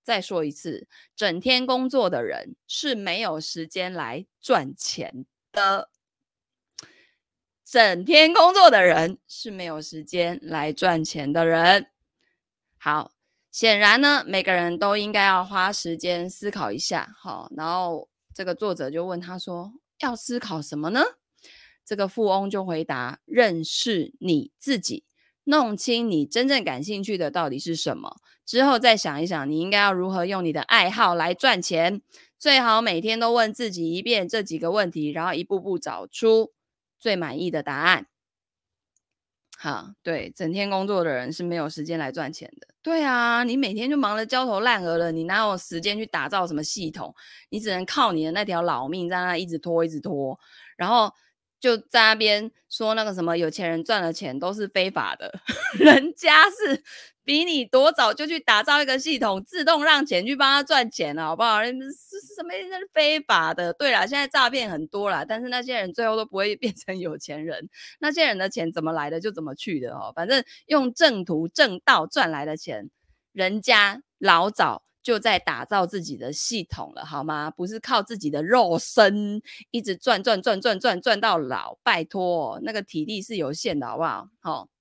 [0.03, 5.89] 再说一次，整天工作的人是没有时间来赚钱的。
[7.65, 11.87] 整天工作的人是没有时间来赚钱的人。
[12.77, 13.13] 好，
[13.51, 17.15] 显然呢，每个人都应该要花时间思考一下。
[17.19, 21.01] 好，然后这个作者就问他说：“要思考什么呢？”
[21.83, 25.05] 这个富翁就回答：“认识你自己。”
[25.45, 28.17] 弄清你真正感兴趣的到底是什么，
[28.47, 32.01] 之后再想一想，你应该要如何用你的爱好来赚钱。
[32.39, 36.53] 最好每天都问自己一遍这几个问题，然后一步步找出
[36.99, 38.07] 最满意的答案。
[39.57, 42.69] 好，对，整天工作的人是没有时间来赚钱的。
[42.83, 47.15] 对啊，你每天就忙得焦头烂额了，你哪有时间去打造什么系统？
[47.51, 50.39] 你只能靠你的那条老命在那一直拖，一直拖，
[50.77, 51.13] 然后。
[51.65, 55.33] 就在那边说那个什么有钱人赚了钱都是非法的，
[55.81, 56.83] 人家是
[57.25, 61.65] 比你多早就去打造一个系统，自动让钱去帮他赚钱了，好不好？
[61.65, 63.73] 是什么是非法的？
[63.73, 72.91] 对啦，现在诈骗很多啦，但是那些人最后都不会 变成有钱人，那些人的钱怎么来的就怎么去的哦，反正用正途正道赚来的钱，
[73.33, 74.83] 人家老早。
[75.05, 77.51] 就在打造自己的系统了，好吗？
[77.51, 79.41] 不是靠自己的肉身
[79.71, 84.29] 一直赚赚赚赚赚赚到老，拜托，那个体力是有限的，好不好？
[84.41, 84.74] 好。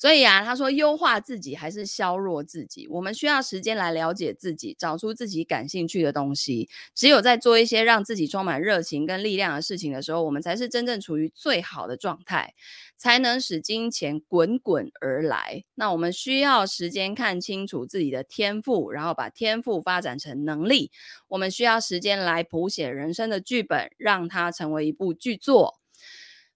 [0.00, 6.70] 所以啊，他说优化自己还是削弱自己，我们需要时间来了解自己，找出自己感兴趣的东西。
[6.94, 12.54] 只有在做一些让自己充满热情跟力量的事情的时候，我们才是真正处于最好的状态，
[12.96, 15.64] 才能使金钱滚滚而来。
[15.74, 20.90] 那我们需要时间看清楚自己的天赋，然后把天赋发展成能力。
[21.28, 25.79] 我们需要时间来谱写人生的剧本，让它成为一部剧作。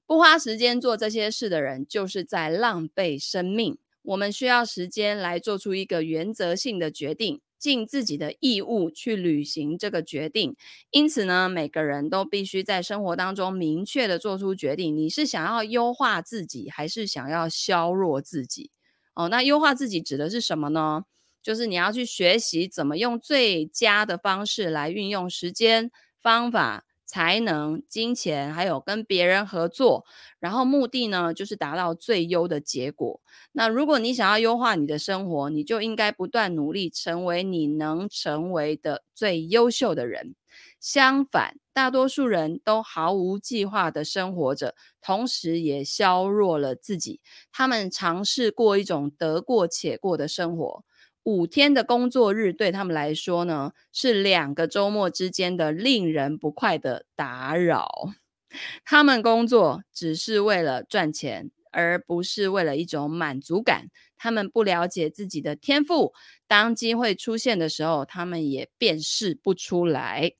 [0.06, 3.78] 不花时间做这些事的人，就是在浪费生命。
[4.02, 10.54] 我们需要时间来做出一个原则性的决定，尽自己的义务去履行这个决定。
[10.90, 18.70] 因此呢，每个人都必须在生活当中明确地做出决定：你是想要优化自己，还是想要削弱自己？
[19.14, 21.04] 哦，那优化自己指的是什么呢？
[21.42, 25.90] 就是你要去学习怎么用最佳的方式来运用时间、
[26.20, 26.84] 方法。
[27.14, 30.04] 才能、金钱，还有跟别人合作，
[30.40, 33.20] 然后目的呢，就是达到最优的结果。
[33.52, 40.34] 那如果你想要优化你的生活，你就应该不断努力，成为你能成为的最优秀的人。
[40.80, 47.20] 相反，大多数人都毫无计划的生活着，同时也削弱了自己。
[47.52, 50.82] 他们尝试过一种得过且过的生活。
[51.24, 58.10] 五天的工作日对他们来说呢，是两个周末之间的令人不快的打扰。
[58.84, 63.88] 他们工作只是为了赚钱，而不是为了一种满足感。
[64.16, 66.14] 他们不了解自己的天赋，
[66.46, 70.32] 当机会出现的时候，他们也辨识不出来。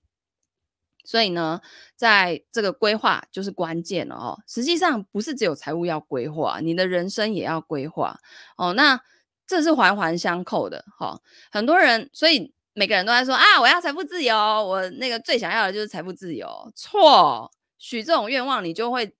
[1.04, 1.60] 所以呢，
[1.96, 4.42] 在这个规划就是关键了哦。
[4.46, 8.18] 实际上不是只有财务要规划，你的人生也要规划
[8.56, 8.72] 哦。
[8.72, 9.00] 那
[9.46, 11.20] 这是环环相扣的哈、
[11.50, 16.72] 很多人，所以每个人都在说啊，我要财富自由，我那个最想要的就是财富自由。
[16.74, 19.14] 错，许这种愿望，你就会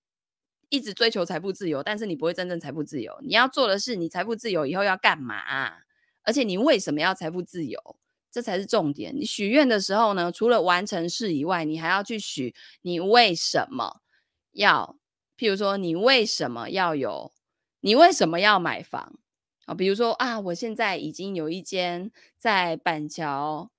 [0.71, 3.17] 一直追求财富自由，但是你不会真正财富自由。
[3.23, 5.39] 你要做的是，你财富自由以后要干嘛？
[6.23, 7.79] 而且你为什么要财富自由？
[8.33, 9.15] 这才是重点。
[9.15, 14.01] 你许愿的时候呢，除了完成事以外，你还要去许你为什么
[14.53, 14.97] 要，
[15.39, 17.33] 譬如说，你为什么要有，
[17.81, 19.21] 你为什么要买房？
[19.67, 23.71] 啊，比如说啊，我现在已经有一间在板桥，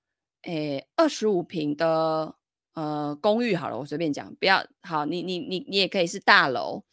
[0.44, 2.36] 诶，二十五平的
[2.74, 6.84] 呃公寓，好了，我随便讲，不要好，你你你你也可以是大楼，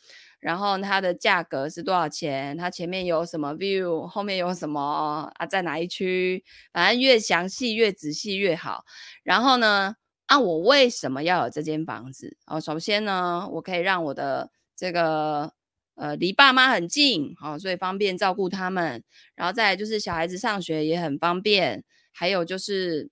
[0.41, 2.57] 然后它的价格是多少钱？
[2.57, 5.47] 它前面有什么 view，后面有什么啊？
[5.47, 6.45] 在哪一区？
[6.73, 8.85] 反正越详细越仔细越好。
[9.23, 12.37] 然后呢，啊，我为什么要有这间房子？
[12.47, 15.53] 哦，首先呢，我可以让我的这个。
[15.95, 19.05] 呃，离爸妈很近，好，所以方便照顾他们。
[19.35, 21.85] 然后再来就是小孩子上学也很方便。
[22.13, 23.11] 还有就是，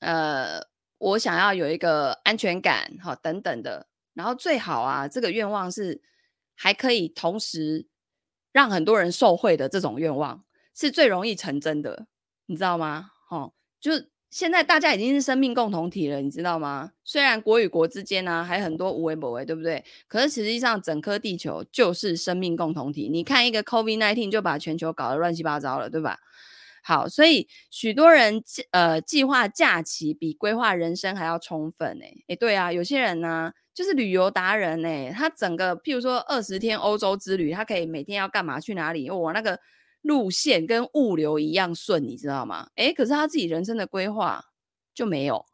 [0.00, 0.60] 呃，
[0.98, 3.88] 我想要有一个安全感，好，等等的。
[4.14, 6.00] 然后最好啊，这个愿望是
[6.56, 7.86] 还可以同时
[8.52, 10.44] 让很多人受惠的这种愿望，
[10.74, 12.06] 是最容易成真的，
[12.46, 13.10] 你知道吗？
[13.28, 13.92] 好，就。
[14.30, 16.92] 现在大家已经是生命共同体了，你知道吗？
[17.02, 19.82] 虽然国与国之间呢、啊、还很多无为不为，对不对？
[20.06, 23.08] 可是实际上整颗地球就是生命共同体。
[23.08, 26.18] 你看一个 COVID-19 就把全球搞得乱七八糟了，对吧？
[26.82, 39.10] 好，所以许多人呃计划假期比规划人生还要充分诶诶，对啊，有些人呢、就是旅游达人诶，他整个譬如说二十天欧洲之旅，他可以每天要干嘛去哪里？
[39.10, 39.58] 我那个。
[40.08, 42.70] 路线跟物流一样顺，你知道吗？
[42.76, 44.42] 诶，可是他自己人生的规划
[44.94, 45.44] 就没有，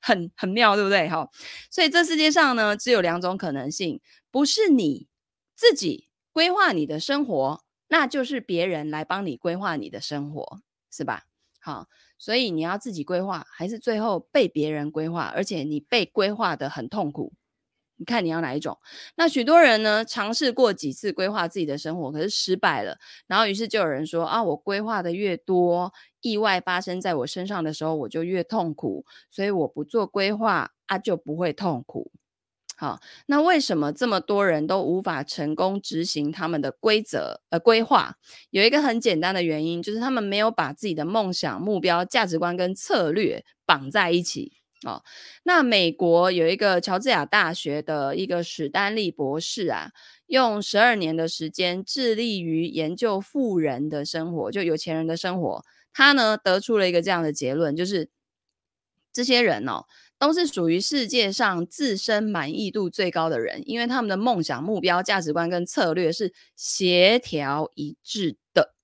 [0.00, 1.06] 很很妙，对不对？
[1.10, 1.28] 哈，
[1.70, 4.00] 所以这世界上呢，只有两种可能性，
[4.30, 5.08] 不是你
[5.54, 10.60] 自己规划你的生活，那就是别人来帮你规划你的生活，
[10.90, 11.24] 是吧？
[11.60, 17.34] 好，所以你要自己规划，还是最后被别人规划，而且你被规划得很痛苦。
[17.96, 18.78] 你看你要哪一种？
[19.16, 22.98] 那许多人呢，尝试过几次规划自己的生活，可是失败了。
[23.26, 29.04] 然后于是就有人说啊，我规划的越多，意外发生在我身上的时候，我就越痛苦。
[29.30, 32.10] 所以我不做规划啊，就不会痛苦。
[32.78, 38.16] 好，那为什么这么多人都无法成功执行他们的规则呃规划？
[38.50, 44.58] 有一个很简单的原因，就是他们没有把自己的梦想、目标、价值观跟策略绑在一起。
[44.86, 45.02] 哦，
[45.42, 49.90] 那美国有一个乔治亚大学的一个史丹利博士啊，
[50.28, 55.64] 用十二年的时间致力于研究富人的生活，就有钱人的生活。
[55.92, 58.08] 他呢得出了一个这样的结论，就是
[59.12, 59.86] 这些人哦，
[60.18, 68.75] 都是属于世界上自身满意度最高的人，因为他们的梦想、目标、价值观跟策略是协调一致的。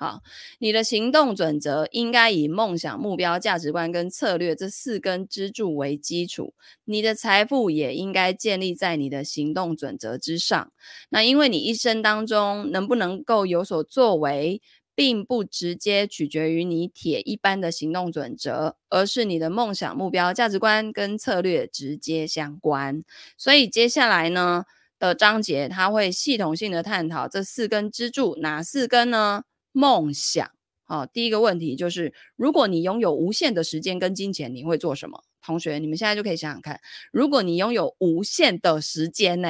[0.00, 0.22] 好，
[0.60, 6.54] 你的行动准则应该以梦想、目标、价值观跟策略这四根支柱为基础。
[6.86, 10.72] 你的财富也应该建立在你的行动准则之上。
[11.10, 14.62] 那因为你一生当中能不能够有所作为，
[14.94, 23.04] 并不直接取决于你铁一般的行动准则，而是你的梦想、目标、价值观跟策略直接相关。
[23.36, 24.64] 所以接下来呢
[24.98, 29.42] 的章节，它会系统性的探讨这四根支柱，哪四根呢？
[29.72, 30.50] 梦想，
[30.84, 35.24] 好，第一个问题就是，如果你拥有无限的时间跟金钱，你会做什么？
[35.42, 36.80] 同学，你们现在就可以想想看，
[37.12, 39.48] 如果你拥有无限的时间呢，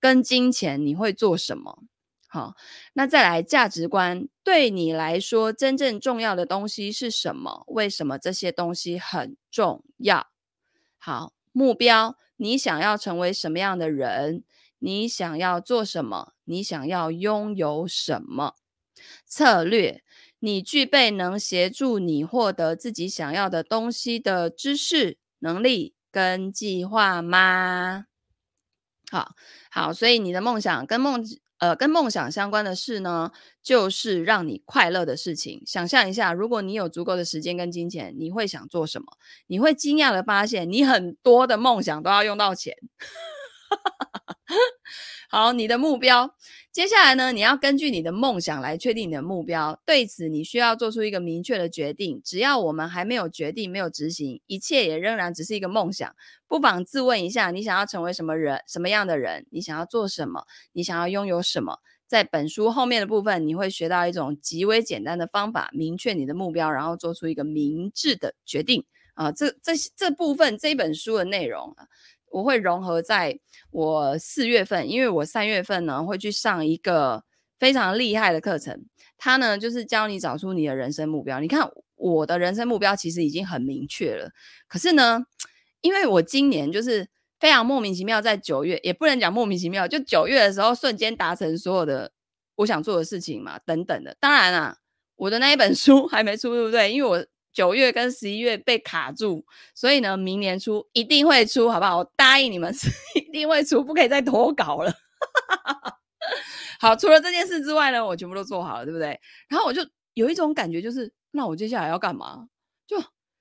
[0.00, 1.84] 跟金钱，你会做什么？
[2.26, 2.54] 好，
[2.94, 7.64] 那再来价值观，对你来说真正重要的东西是什么？
[7.68, 10.28] 为什么这些东西很重要？
[10.98, 14.44] 好，目标，你想要成为什么样的人？
[14.78, 16.32] 你想要做什么？
[16.44, 18.54] 你想要拥有什么？
[19.26, 20.02] 策略，
[20.38, 28.06] 你具备能协助你获得自己想要的东西的知识、能力跟计划吗？
[29.10, 29.34] 好
[29.70, 31.24] 好，所以你的梦想跟梦
[31.58, 33.32] 呃跟梦想相关的事呢，
[33.62, 35.62] 就是让你快乐的事情。
[35.66, 39.06] 想象一下，如果你有足够的时间跟金钱，你会想做什么？
[39.48, 42.76] 你会惊讶的发现，你很多的梦想都要用到钱。
[45.28, 46.34] 好，你的目标。
[46.72, 49.80] 接下来呢，你要根据你的梦想来确定你的目标。
[49.84, 52.22] 对此，你需要做出一个明确的决定。
[52.24, 56.14] 只要我们还没有决定、没有执行，一切也仍然只是一个梦想。
[56.46, 58.62] 不妨自问一下：你想要成为什么人？
[58.68, 59.44] 什么样的人？
[59.50, 60.46] 你想要做什么？
[60.72, 61.78] 你想要拥有什么？
[62.06, 68.84] 在本书后面的部分，你会学到一种极为简单的方法，明确你的目标，然后做出一个明智的决定。
[69.14, 71.86] 啊，这这这部分这本书的内容啊。
[72.30, 73.38] 我会融合在
[73.70, 77.24] 我四月份，因为我三月份呢会去上一个
[77.58, 78.86] 非常厉害的课程，
[79.18, 81.40] 它呢就是教你找出你的人生目标。
[81.40, 84.30] 你看我的人生目标其实已经很明确了，
[84.66, 85.26] 可是呢，
[85.80, 87.08] 因为我今年就是
[87.38, 92.12] 非常莫名其妙，在九月也不能讲莫名其妙，就九月的时候瞬间达成所有的
[92.56, 94.16] 我想做的事情嘛，等等的。
[94.20, 94.78] 当然啦，
[95.16, 96.92] 我的那一本书 还没出，对不对？
[96.92, 97.26] 因为我。
[97.52, 99.44] 九月跟十一月被卡住，
[99.74, 101.98] 所以呢，明年初一定会出，好不好？
[101.98, 102.88] 我答应你们是
[103.18, 104.92] 一定会出，不可以再拖稿了。
[106.78, 109.20] 好，除了这件事之外呢，我全部都做好了，对不对？
[109.48, 112.48] 然后我就有一种感觉，就是那我接下来要干嘛？
[112.86, 112.98] 就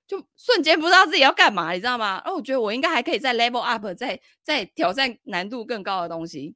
[0.08, 2.22] 就瞬间不知道自己要干嘛，你知道吗？
[2.26, 6.56] 然后我觉得我应该还可以再 level up，再再挑战难度更高的东西。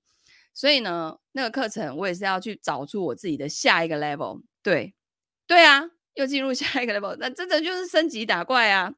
[0.53, 4.41] 所以呢，那个课程我也是要去找出我自己的下一个 level。
[4.61, 4.93] 对，
[5.47, 5.89] 对啊。
[6.15, 8.93] 又进入下一个 level，那真的就是升级打怪啊！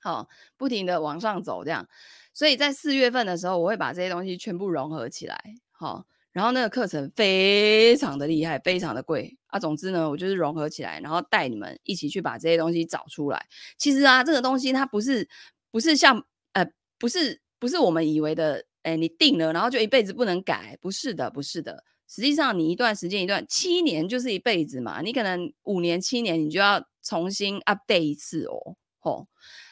[0.00, 1.88] 好，不停的往上走，这样。
[2.34, 5.54] 所以在四月份的时候，我会把这些东西全部融合起来。
[5.70, 9.58] 好，然后那个课程非常的厉害，非常的贵啊。
[9.58, 13.46] 总之呢，我就是融合起来，然后带你们一起去把这些东西找出来。
[13.78, 15.28] 其实啊，这个东西它不是
[15.70, 16.66] 不是像呃，
[16.98, 20.76] 不是不是我们以为的，哎，你定了，然后就一辈子不能改。
[20.80, 21.84] 不是的，不是的。
[22.14, 28.76] 实际上，你一段时间一段七年就是一辈子嘛，你可能五年七年你就要重新 update 一次哦。
[28.98, 29.26] 吼，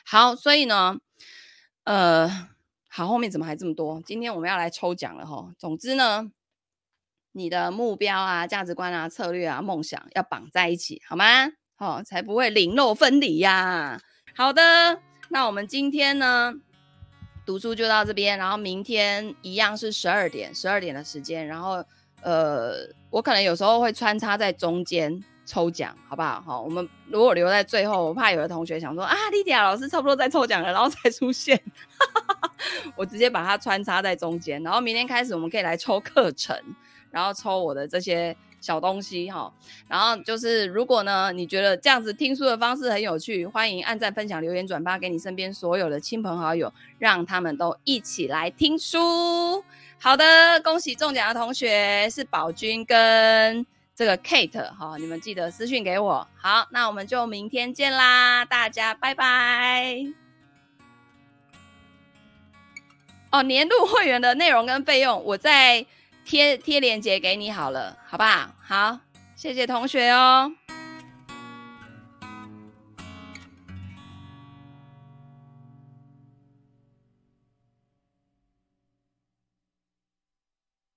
[0.06, 0.96] 好，所以呢，
[1.84, 2.48] 呃，
[2.88, 4.02] 好，后面怎么还这么多？
[4.06, 5.52] 今天我们要来抽奖了哈。
[5.58, 6.32] 总之呢，
[7.32, 11.26] 你的目标啊、价值观啊、策略啊、梦想要绑在一起，好吗？
[11.76, 14.00] 好，才不会零落分离呀。
[14.34, 16.54] 好的，那我们今天呢，
[17.44, 21.84] 读书就到这边，然后明天一样是十二点，十二点的时间，然后。
[22.22, 26.40] 呃，我可能有时候会穿插在中间抽奖，好不好？
[26.40, 31.60] 好，我们如果留在最后，我怕有的同学想说啊，莉迪亚老师差不多在抽奖了，然后才出现，
[32.94, 36.56] 我直接把它穿插在中间，然后明天开始我们可以来抽课程，
[37.10, 39.52] 然后抽我的这些小东西哈。
[39.88, 49.64] 然后就是如果呢，你觉得这样子听书的方式很有趣，欢迎按赞、分享、留言、转发给你身边所有的亲朋好友，让他们都一起来听书。
[50.02, 56.26] 好的，恭喜中奖的同学是宝君跟这个 Kate 哈，你们记得私讯给我。
[56.34, 59.94] 好，那我们就明天见啦，大家拜拜。
[63.30, 65.84] 哦，年度会员的内容跟费用，我再
[66.24, 68.54] 贴贴链接给你好了，好不好？
[68.66, 69.00] 好，
[69.36, 70.50] 谢谢同学哦。